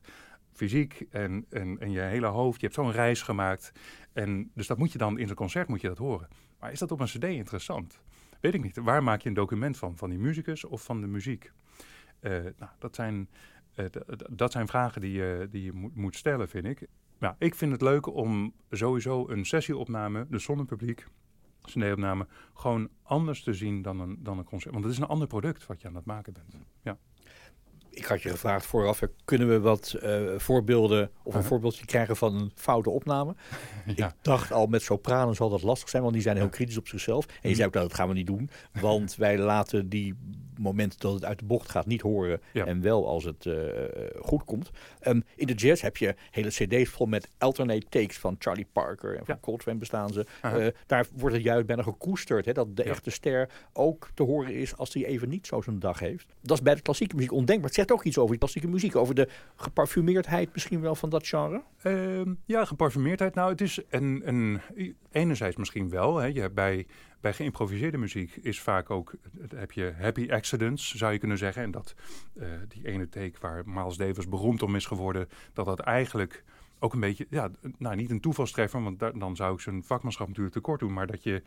[0.51, 3.71] fysiek en, en, en je hele hoofd, je hebt zo'n reis gemaakt.
[4.13, 6.27] En, dus dat moet je dan in zo'n concert moet je dat horen.
[6.59, 7.99] Maar is dat op een cd interessant?
[8.39, 8.77] Weet ik niet.
[8.77, 9.97] Waar maak je een document van?
[9.97, 11.51] Van die muzikus of van de muziek?
[12.19, 13.29] Eh, nou, dat, zijn,
[13.75, 13.85] eh,
[14.29, 16.87] dat zijn vragen die je, die je moet, moet stellen, vind ik.
[17.19, 21.07] Nou, ik vind het leuk om sowieso een sessieopname, dus zonder publiek,
[21.67, 24.73] cd-opname, gewoon anders te zien dan een, dan een concert.
[24.73, 26.57] Want het is een ander product wat je aan het maken bent.
[26.81, 26.97] Ja.
[27.93, 32.35] Ik had je gevraagd vooraf, kunnen we wat eh, voorbeelden of een voorbeeldje krijgen van
[32.35, 33.35] een foute opname?
[33.95, 34.07] ja.
[34.07, 36.87] Ik dacht al, met sopranen zal dat lastig zijn, want die zijn heel kritisch op
[36.87, 37.25] zichzelf.
[37.41, 38.49] En je zei ook, nou, dat gaan we niet doen,
[38.81, 40.15] want wij laten die
[40.57, 42.41] momenten dat het uit de bocht gaat niet horen.
[42.53, 42.65] Ja.
[42.65, 43.55] En wel als het eh,
[44.21, 44.69] goed komt.
[44.99, 49.11] Ehm, in de jazz heb je hele cd's vol met alternate takes van Charlie Parker
[49.11, 49.41] en van Ja.
[49.41, 50.25] Coltrane bestaan ze.
[50.41, 54.53] Eh, daar wordt het juist bijna gekoesterd, hè, dat de echte ster ook te horen
[54.53, 56.25] is als hij even niet zo zijn dag heeft.
[56.41, 57.71] Dat is bij de klassieke muziek ondenkbaar.
[57.83, 61.63] Zegt ook iets over die klassieke muziek, over de geparfumeerdheid misschien wel van dat genre.
[61.81, 63.35] Ehm, ja, geparfumeerdheid.
[63.35, 64.61] Nou, het is een, een,
[65.11, 66.17] enerzijds misschien wel.
[66.17, 66.25] Hè.
[66.25, 66.85] Je hebt bij,
[67.21, 69.13] bij geïmproviseerde muziek is vaak ook,
[69.55, 71.63] heb je happy accidents, zou je kunnen zeggen.
[71.63, 71.95] En dat
[72.35, 76.43] eh, die ene take waar Miles Davis beroemd om is geworden, dat dat eigenlijk
[76.79, 80.27] ook een beetje, ja, nou niet een toevalstreffer, want daar, dan zou ik zijn vakmanschap
[80.27, 81.41] natuurlijk tekort doen, maar dat je,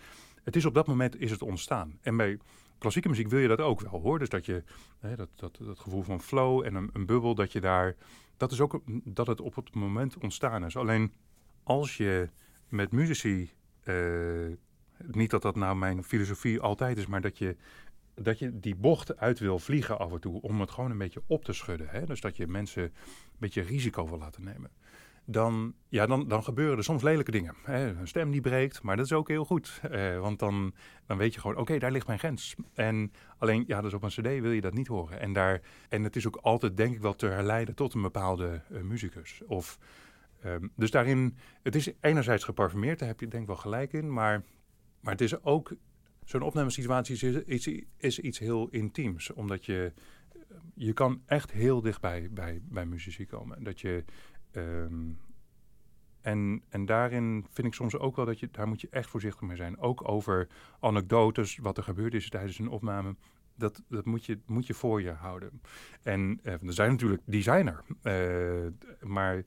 [0.44, 1.98] het is op dat moment is het ontstaan.
[2.02, 2.38] En bij
[2.78, 4.18] klassieke muziek wil je dat ook wel hoor.
[4.18, 4.62] Dus dat je
[5.00, 7.96] hè, dat, dat, dat gevoel van flow en een, een bubbel, dat je daar.
[8.36, 10.76] Dat is ook dat het op het moment ontstaan is.
[10.76, 11.12] Alleen
[11.62, 12.28] als je
[12.68, 13.50] met muzici.
[13.82, 13.94] eh,
[14.98, 17.56] niet dat dat nou mijn filosofie altijd is, maar dat je,
[18.14, 20.40] dat je die bocht uit wil vliegen af en toe.
[20.40, 21.88] Om het gewoon een beetje op te schudden.
[21.88, 22.06] Hè?
[22.06, 22.92] Dus dat je mensen een
[23.38, 24.70] beetje risico wil laten nemen.
[25.28, 27.54] Dan, ja, dan, dan gebeuren er soms lelijke dingen.
[27.62, 27.86] Hè?
[27.86, 29.80] Een stem die breekt, maar dat is ook heel goed.
[29.90, 30.74] Eh, want dan,
[31.06, 32.54] dan weet je gewoon, oké, daar ligt mijn grens.
[32.74, 35.20] En alleen, ja, dus op een cd wil je dat niet horen.
[35.20, 38.62] En, daar, en het is ook altijd, denk ik wel, te herleiden tot een bepaalde
[38.72, 39.40] eh, muzikus.
[39.46, 39.78] Of,
[40.42, 44.12] ehm, dus daarin, het is enerzijds geparfumeerd, daar heb je denk ik wel gelijk in.
[44.12, 44.42] Maar,
[45.00, 45.72] maar het is ook,
[46.24, 49.32] zo'n opnamesituatie is, is, is iets heel intiems.
[49.32, 49.92] Omdat je,
[50.74, 53.64] je kan echt heel dichtbij bij, bij muzici komen.
[53.64, 54.04] Dat je...
[54.56, 55.10] ehm,
[56.20, 59.40] en, en daarin vind ik soms ook wel dat je, daar moet je echt voorzichtig
[59.40, 59.78] mee zijn.
[59.78, 60.48] Ook over
[60.80, 63.16] anekdotes, wat er gebeurd is tijdens een opname.
[63.54, 65.60] Dat, dat moet, je, moet je voor je houden.
[66.02, 67.84] En eh, er zijn natuurlijk, die zijn er.
[68.02, 69.44] Eh, maar,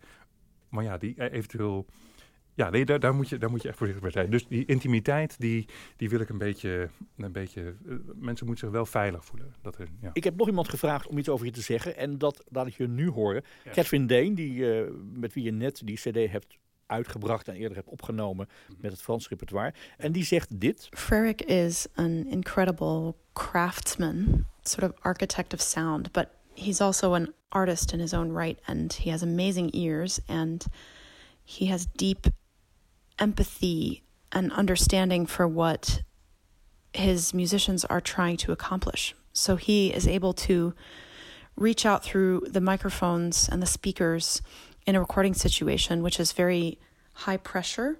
[0.70, 1.86] maar ja, die eh, eventueel...
[2.60, 4.30] Ja, nee, daar, daar, moet je, daar moet je echt voorzichtig mee zijn.
[4.30, 6.90] Dus die intimiteit, die, die wil ik een beetje...
[7.18, 9.54] Een beetje eh, mensen moeten zich wel veilig voelen.
[9.62, 10.10] Dat er, ja.
[10.14, 11.98] Ik heb nog iemand gevraagd om iets over je te zeggen.
[11.98, 13.44] En dat laat ik je nu horen.
[13.64, 13.72] Ja.
[13.72, 17.90] Catherine Deen, die, eh, met wie je net die cd hebt uitgebracht en eerder hebt
[17.90, 18.48] opgenomen
[18.78, 19.74] met het Frans repertoire.
[19.98, 20.88] En die zegt dit.
[20.90, 27.94] Frerick is an incredible craftsman, sort of architect of sound, but he's also an artist
[27.94, 30.66] in his own right, and he has amazing ears, and
[31.44, 32.26] he has deep
[33.20, 36.02] empathy and understanding for what
[36.94, 39.16] his musicians are trying to accomplish.
[39.34, 40.74] So he is able to
[41.56, 44.42] reach out through the microphones and the speakers
[44.86, 46.80] in a recording situation, which is very
[47.14, 48.00] high pressure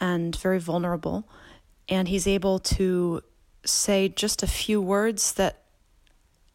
[0.00, 1.28] and very vulnerable.
[1.88, 3.22] And he's able to
[3.64, 5.62] say just a few words that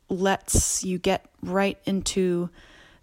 [0.10, 2.50] lets you get right into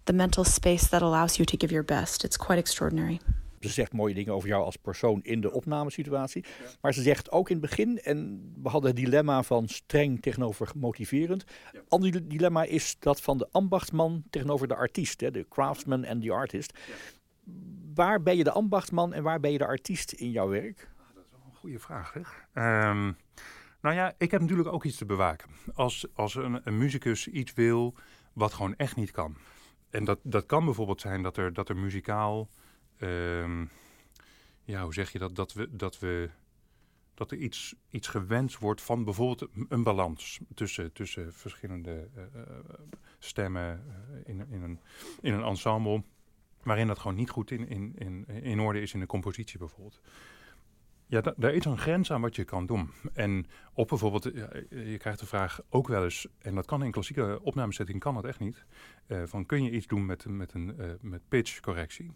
[0.05, 2.25] the mental space that allows you to give your best.
[2.25, 3.19] It's quite extraordinary.
[3.59, 6.45] Ze zegt mooie dingen over jou als persoon in de opnamesituatie.
[6.81, 10.71] Maar ze zegt ook in het begin, en we hadden het dilemma van streng tegenover
[10.75, 11.43] motiverend.
[11.87, 16.31] Ander dilemma is dat van de ambachtsman tegenover de artiest, hè, de craftsman en de
[16.31, 16.77] artist.
[17.93, 20.89] Waar ben je de ambachtsman en waar ben je de artiest in jouw werk?
[21.53, 22.21] Goeie vraag, hè?
[22.53, 23.11] Ehm,
[23.81, 25.49] nou ja, ik heb natuurlijk ook iets te bewaken.
[25.73, 27.95] Als, als een, een muzikus iets wil
[28.33, 29.35] wat gewoon echt niet kan.
[29.89, 32.49] En dat, dat kan bijvoorbeeld zijn dat er, dat er muzikaal...
[32.97, 33.65] ehm,
[34.63, 35.35] ja, hoe zeg je dat?
[35.35, 36.29] Dat, we, dat, we,
[37.13, 42.49] dat er iets, iets gewenst wordt van bijvoorbeeld een balans tussen, tussen verschillende eh, eh,
[43.19, 44.79] stemmen eh, in, in, een,
[45.21, 46.03] in een ensemble.
[46.63, 50.01] Waarin dat gewoon niet goed in, in, in, in orde is in de compositie bijvoorbeeld.
[51.09, 52.89] Ja, da- daar is een grens aan wat je kan doen.
[53.13, 54.23] En op bijvoorbeeld,
[54.69, 58.25] je krijgt de vraag ook wel eens, en dat kan in klassieke opnamesetting, kan dat
[58.25, 58.65] echt niet.
[59.07, 62.11] eh, van kun je iets doen met, met, een, eh, met pitchcorrectie?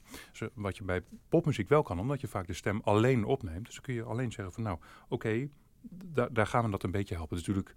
[0.53, 3.65] Wat je bij popmuziek wel kan, omdat je vaak de stem alleen opneemt.
[3.65, 4.77] Dus kun je alleen zeggen van nou,
[5.09, 5.47] oké,
[5.89, 7.37] da- daar gaan we dat een beetje helpen.
[7.37, 7.75] Dus natuurlijk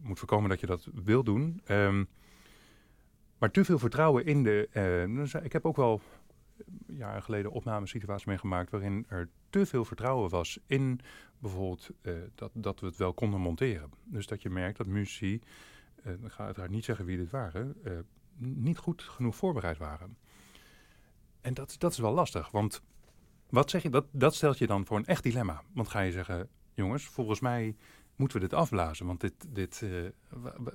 [0.00, 1.60] moet voorkomen dat je dat wil doen.
[1.64, 2.04] Ehm,
[3.38, 4.68] maar te veel vertrouwen in de.
[4.72, 6.00] eh, dus ik heb ook wel
[6.86, 11.00] jaren geleden opnamesituaties meegemaakt waarin er te veel vertrouwen was in
[11.38, 13.90] bijvoorbeeld eh, dat, dat we het wel konden monteren.
[14.04, 15.40] Dus dat je merkt dat muzici,
[16.02, 17.92] eh ik ga uiteraard niet zeggen wie dit waren, eh,
[18.36, 20.16] niet goed genoeg voorbereid waren.
[21.40, 22.82] En dat, dat is wel lastig, want
[23.48, 25.62] wat zeg je, dat, dat stelt je dan voor een echt dilemma.
[25.72, 27.76] Want ga je zeggen, jongens, volgens mij
[28.16, 29.90] moeten we dit afblazen, want dit, dit, eh,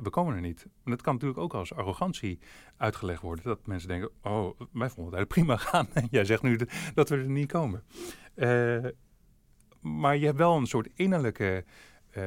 [0.03, 0.67] we, komen er niet.
[0.83, 2.39] En dat kan natuurlijk ook als arrogantie
[2.77, 3.43] uitgelegd worden.
[3.43, 5.87] Dat mensen denken, oh, wij vonden het prima gaan.
[5.93, 6.59] En jij zegt nu
[6.93, 7.83] dat we er niet komen.
[8.33, 8.85] Eh,
[9.81, 11.65] maar je hebt wel een soort innerlijke...
[12.09, 12.23] eh,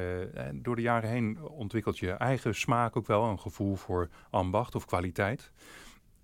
[0.53, 3.23] door de jaren heen ontwikkelt je eigen smaak ook wel.
[3.23, 5.51] Een gevoel voor ambacht of kwaliteit.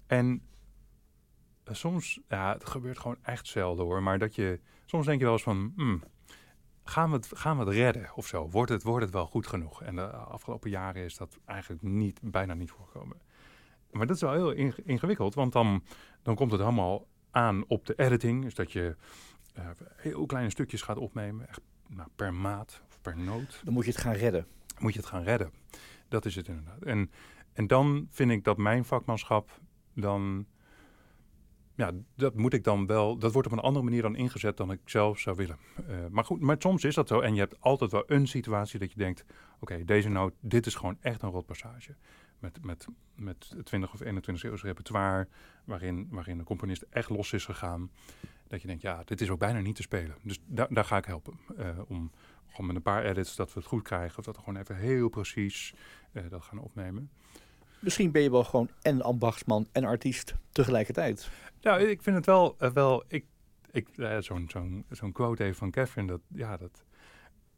[0.08, 0.42] En
[1.64, 4.04] soms, ja, het gebeurt gewoon echt zelden hoor.
[4.04, 5.74] Maar dat je, soms denk je wel eens van...
[5.76, 6.04] hmm,
[6.90, 8.50] gaan, we het, gaan we het redden of zo?
[8.50, 9.82] Wordt het, wordt het wel goed genoeg?
[9.82, 13.18] En de afgelopen jaren is dat eigenlijk niet, bijna niet voorgekomen.
[13.92, 15.84] Maar dat is wel heel ing- ingewikkeld, want dan,
[16.22, 18.44] dan komt het allemaal aan op de editing.
[18.44, 18.96] Dus dat je
[19.54, 23.62] eh, heel kleine stukjes gaat opnemen, echt nou, per maat of per noot.
[23.64, 24.48] Dan moet je het gaan redden.
[24.80, 25.52] Moet je het gaan redden.
[26.08, 26.82] Dat is het inderdaad.
[26.82, 27.12] En,
[27.54, 29.60] en dan vind ik dat mijn vakmanschap
[29.94, 30.46] dan...
[31.78, 33.18] Ja, dat moet ik dan wel...
[33.18, 35.58] Dat wordt op een andere manier dan ingezet dan ik zelf zou willen.
[35.88, 37.20] Eh, maar goed, maar soms is dat zo.
[37.20, 39.26] En je hebt altijd wel een situatie dat je denkt...
[39.60, 41.96] Oké, deze noot, dit is gewoon echt een rotpassage.
[42.40, 45.28] Met, met, met 20 of 21 eeuws repertoire...
[45.66, 47.92] Waarin, waarin de componist echt los is gegaan.
[48.48, 50.16] Dat je denkt, ja, dit is ook bijna niet te spelen.
[50.22, 51.40] Dus daar daar ga ik helpen.
[51.58, 52.12] eh, om
[52.48, 54.18] gewoon met een paar edits dat we het goed krijgen.
[54.18, 55.74] Of dat we gewoon even heel precies
[56.12, 57.10] eh, dat gaan opnemen.
[57.80, 61.30] Misschien ben je wel gewoon en ambachtsman en artiest tegelijkertijd.
[61.62, 63.26] Nou, ik vind het wel, eh, wel ik,
[63.72, 66.84] ik, eh, zo'n zo'n zo'n quote even van Kevin, dat, ja, dat,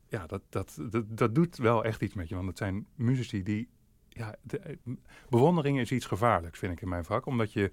[0.08, 2.36] ja dat, dat, dat, dat doet wel echt iets met je.
[2.36, 3.70] Want het zijn muzici die,
[4.10, 4.76] ja, eh,
[5.30, 7.26] bewondering is iets gevaarlijks, vind ik in mijn vak.
[7.26, 7.72] Omdat je,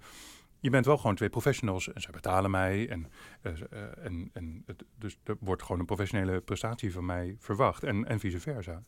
[0.61, 2.88] je bent wel gewoon twee professionals en ze betalen mij.
[2.88, 3.11] En,
[3.42, 3.53] eh,
[4.05, 8.20] en, en het, dus er wordt gewoon een professionele prestatie van mij verwacht en, en
[8.20, 8.84] vice versa.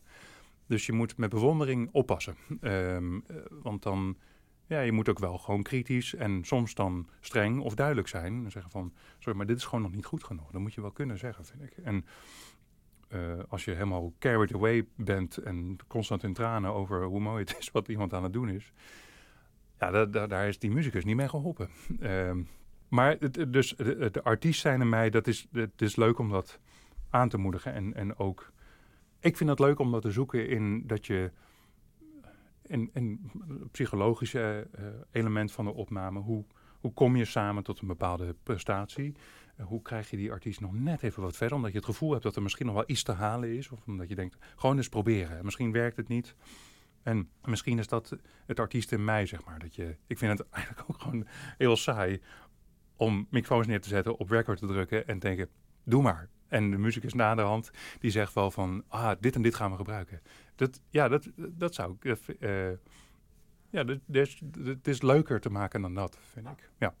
[0.69, 2.35] Dus je moet met bewondering oppassen.
[2.61, 4.17] Ehm, eh, want dan,
[4.67, 8.43] ja, je moet ook wel gewoon kritisch en soms dan streng of duidelijk zijn.
[8.45, 10.51] En zeggen van, sorry, maar dit is gewoon nog niet goed genoeg.
[10.51, 11.77] Dat moet je wel kunnen zeggen, vind ik.
[11.83, 12.05] En
[13.07, 17.55] eh, als je helemaal carried away bent en constant in tranen over hoe mooi het
[17.59, 18.73] is wat iemand aan het doen is.
[19.79, 21.69] Ja, da- da- daar is die muzikus niet mee geholpen.
[21.99, 22.41] Ehm,
[22.87, 26.29] maar het- dus de, de artiest zijn in mij, dat is, het is leuk om
[26.29, 26.59] dat
[27.09, 27.73] aan te moedigen.
[27.73, 28.51] En, en ook,
[29.19, 31.31] ik vind het leuk om dat te zoeken in dat je,
[32.61, 36.45] het psychologische eh, element van de opname, hoe,
[36.79, 39.15] hoe kom je samen tot een bepaalde prestatie?
[39.55, 41.55] Eh, hoe krijg je die artiest nog net even wat verder?
[41.55, 43.69] Omdat je het gevoel hebt dat er misschien nog wel iets te halen is.
[43.69, 45.45] Of omdat je denkt, gewoon eens proberen.
[45.45, 46.35] Misschien werkt het niet.
[47.03, 49.59] En misschien is dat het artiest in mij, zeg maar.
[49.59, 52.21] Dat je, ik vind het eigenlijk ook gewoon heel saai
[52.95, 55.49] om microfoons neer te zetten, op record te drukken en denken,
[55.83, 56.29] doe maar.
[56.49, 59.71] En de muzikus na de hand, die zegt wel van, ah, dit en dit gaan
[59.71, 60.21] we gebruiken.
[60.55, 62.17] Dat, ja, dat, dat zou ik...
[62.39, 62.69] eh,
[63.69, 66.69] ja, is, het is leuker te maken dan dat, vind ik.
[66.79, 66.95] Ja.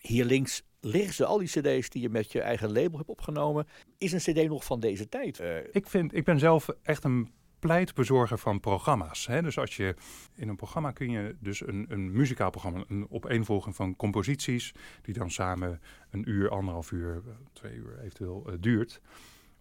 [0.00, 3.66] Hier links liggen ze al die cd's die je met je eigen label hebt opgenomen.
[3.98, 5.42] Is een cd nog van deze tijd?
[5.72, 7.30] Ik, vind, ik ben zelf echt een
[7.62, 9.26] pleitbezorger van programma's.
[9.26, 9.42] Hè?
[9.42, 9.94] Dus als je
[10.34, 15.14] in een programma kun je dus een, een muzikaal programma, een opeenvolging van composities, die
[15.14, 19.00] dan samen een uur, anderhalf uur, twee uur eventueel eh, duurt.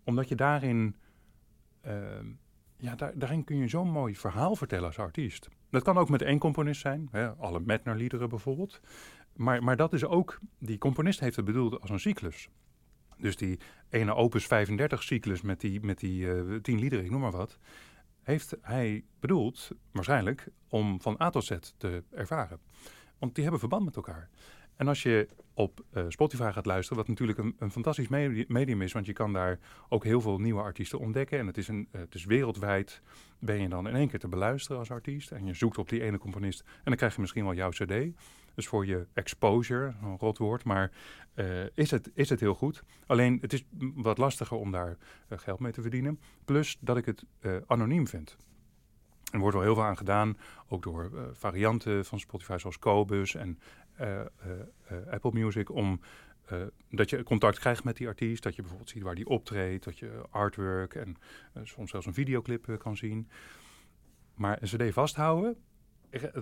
[0.03, 0.95] Omdat je daarin,
[1.81, 2.25] ehm,
[2.77, 5.49] ja, daar, daarin kun je zo'n mooi verhaal vertellen als artiest.
[5.69, 7.31] Dat kan ook met één componist zijn, hè?
[7.31, 8.81] alle Metner-liederen bijvoorbeeld.
[9.33, 12.49] Maar, maar dat is ook, die componist heeft het bedoeld als een cyclus.
[13.17, 17.21] Dus die ene opus 35 cyclus met die, met die eh, tien liederen, ik noem
[17.21, 17.57] maar wat,
[18.31, 22.59] heeft hij bedoeld, waarschijnlijk, om van A tot Z te ervaren.
[23.19, 24.29] Want die hebben verband met elkaar.
[24.75, 28.81] En als je op eh, Spotify gaat luisteren, wat natuurlijk een, een fantastisch medi- medium
[28.81, 29.59] is, want je kan daar
[29.89, 31.39] ook heel veel nieuwe artiesten ontdekken.
[31.39, 33.01] En het is, een, het is wereldwijd,
[33.39, 35.31] ben je dan in één keer te beluisteren als artiest.
[35.31, 37.93] En je zoekt op die ene componist en dan krijg je misschien wel jouw cd.
[38.55, 40.91] Dus voor je exposure, een rot woord, maar
[41.33, 42.83] eh, is, het, is het heel goed.
[43.05, 44.97] Alleen het is wat lastiger om daar
[45.27, 46.19] eh, geld mee te verdienen.
[46.45, 48.37] Plus dat ik het eh, anoniem vind.
[49.31, 50.37] Er wordt wel heel veel aan gedaan,
[50.67, 53.59] ook door varianten van Spotify zoals Cobus en
[55.09, 55.99] Apple Music, om
[56.89, 59.99] dat je contact krijgt met die artiest, dat je bijvoorbeeld ziet waar die optreedt, dat
[59.99, 61.17] je artwork en
[61.63, 63.29] soms zelfs een videoclip kan zien.
[64.35, 65.57] Maar een cd vasthouden,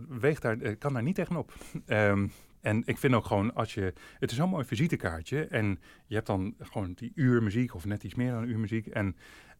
[0.07, 1.53] weegt daar, eh, kan daar niet tegenop.
[1.85, 2.27] Ehm,
[2.61, 6.27] en ik vind ook gewoon, als je, het is zo'n mooi visitekaartje en je hebt
[6.27, 9.15] dan gewoon die uur muziek of net iets meer dan een uur muziek en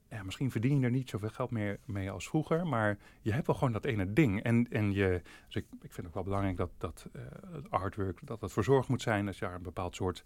[0.09, 3.47] ja, misschien verdien je er niet zoveel geld meer mee als vroeger, maar je hebt
[3.47, 4.43] wel gewoon dat ene ding.
[4.43, 8.19] En, en je, dus ik, ik vind ook wel belangrijk dat, dat eh, het artwork,
[8.23, 10.23] dat het verzorgd moet zijn, dat je daar een bepaald soort,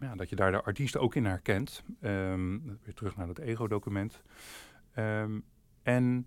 [0.00, 1.84] ja, dat je daar de artiesten ook in herkent.
[2.00, 4.22] Ehm, weer terug naar het ego-document.
[4.94, 5.40] Ehm,
[5.82, 6.26] en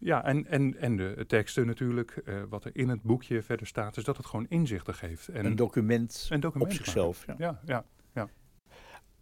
[0.00, 3.96] ja, en, en, en de teksten natuurlijk, eh, wat er in het boekje verder staat,
[3.96, 5.28] is dat het gewoon inzichten geeft.
[5.28, 7.24] En een document een document op zichzelf.
[7.26, 7.60] Ja.
[7.66, 7.84] Ja,
[8.14, 8.28] ja.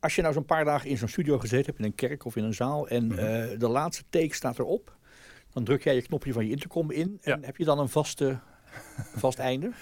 [0.01, 2.37] Als je nou zo'n paar dagen in zo'n studio gezeten hebt, in een kerk of
[2.37, 3.19] in een zaal, en Mhm.
[3.19, 4.97] eh, de laatste take staat erop,
[5.53, 7.19] dan druk jij je knopje van je intercom in.
[7.23, 7.47] En Ja.
[7.47, 8.39] heb je dan een vaste,
[9.17, 9.73] vast einde?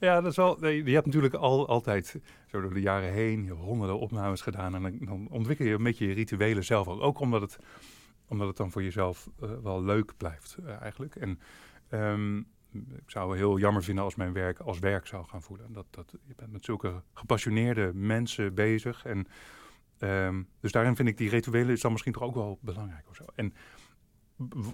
[0.00, 0.66] Ja, dat is wel.
[0.66, 2.16] Je hebt natuurlijk al, altijd
[2.46, 4.74] zo door de jaren heen honderden opnames gedaan.
[4.74, 7.00] En dan, dan ontwikkel je een beetje je rituelen zelf ook.
[7.00, 7.58] Ook omdat het,
[8.28, 11.16] omdat het dan voor jezelf eh, wel leuk blijft, eh, eigenlijk.
[11.16, 11.40] En
[11.88, 12.38] ehm,
[12.72, 15.72] ik zou het heel jammer vinden als mijn werk als werk zou gaan voelen.
[15.72, 19.04] Dat, dat, je bent met zulke gepassioneerde mensen bezig.
[19.04, 19.26] En,
[19.98, 23.16] ehm, dus daarin vind ik die rituelen is dan misschien toch ook wel belangrijk of
[23.16, 23.24] zo.
[23.34, 23.52] En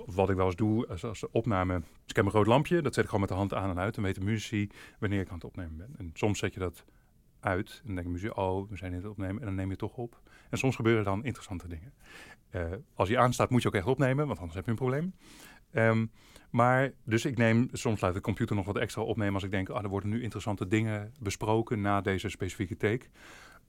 [0.06, 1.82] wat ik wel eens doe als, als de opname.
[2.06, 3.94] Ik heb een rood lampje, dat zet ik gewoon met de hand aan en uit.
[3.94, 5.94] Dan weten muzici wanneer ik aan het opnemen ben.
[5.98, 6.84] En soms zet je dat
[7.44, 7.70] uit.
[7.70, 9.40] En dan denken muzici, oh, we zijn het opnemen.
[9.40, 10.20] En dan neem je toch op.
[10.50, 11.92] En soms gebeuren dan interessante dingen.
[12.50, 15.14] Eh, als je aanstaat, moet je ook echt opnemen, want anders heb je een probleem.
[15.70, 16.06] Ehm,
[16.50, 19.68] maar, dus ik neem, soms laat de computer nog wat extra opnemen als ik denk,
[19.68, 23.06] ah, er worden nu interessante dingen besproken na deze specifieke take.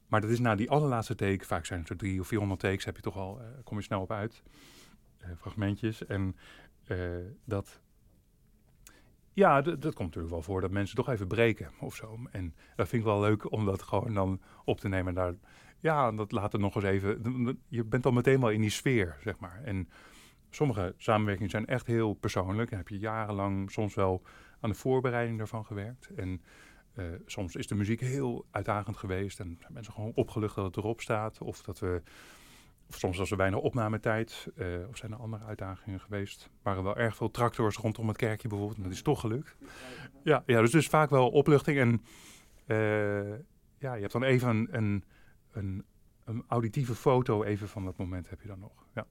[0.07, 2.85] Maar dat is na die allerlaatste take, vaak zijn het er drie of 400 takes,
[2.85, 4.43] heb je toch al, eh, kom je snel op uit.
[5.17, 6.05] Eh, fragmentjes.
[6.05, 6.35] En
[7.45, 7.81] dat,
[9.35, 12.19] ja, dat komt natuurlijk wel voor dat mensen toch even breken of zo.
[12.31, 15.33] En dat vind ik wel leuk om dat gewoon dan op te nemen en daar
[15.79, 17.59] ja, dat laat het nog eens even.
[17.67, 19.61] Je bent al meteen wel in die sfeer, zeg maar.
[19.63, 19.89] En
[20.49, 22.71] sommige samenwerkingen zijn echt heel persoonlijk.
[22.71, 24.21] En heb je jarenlang soms wel
[24.59, 26.09] aan de voorbereiding daarvan gewerkt.
[26.15, 26.41] En
[26.95, 29.39] uh, soms is de muziek heel uitdagend geweest.
[29.39, 31.41] En zijn mensen gewoon opgelucht dat het erop staat.
[31.41, 32.01] Of dat we.
[32.89, 34.47] Of soms was er weinig opnametijd.
[34.55, 36.43] Uh, of zijn er andere uitdagingen geweest.
[36.43, 38.77] Er waren wel erg veel tractors rondom het kerkje bijvoorbeeld.
[38.77, 39.55] En dat is toch gelukt.
[40.23, 41.79] Ja, ja dus dus vaak wel opluchting.
[41.79, 42.01] En
[42.67, 43.37] uh,
[43.77, 45.03] ja, je hebt dan even een, een,
[45.51, 45.85] een,
[46.25, 48.85] een, auditieve foto even van dat moment heb je dan nog.
[48.93, 49.05] Ja.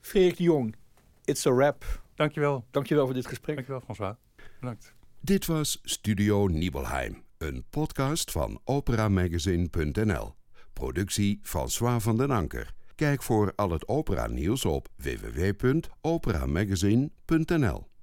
[0.00, 0.76] Frederik de Jong,
[1.24, 2.02] It's a Rap.
[2.14, 2.64] Dankjewel.
[2.70, 3.54] Dankjewel voor dit gesprek.
[3.54, 4.14] Dankjewel François.
[4.60, 4.94] Bedankt.
[5.20, 10.34] Dit was Studio Nibelheim, een podcast van operamagazine.nl.
[10.74, 12.74] Productie François van den Anker.
[12.94, 17.93] Kijk voor al het opera nieuws op www.operamagazine.nl.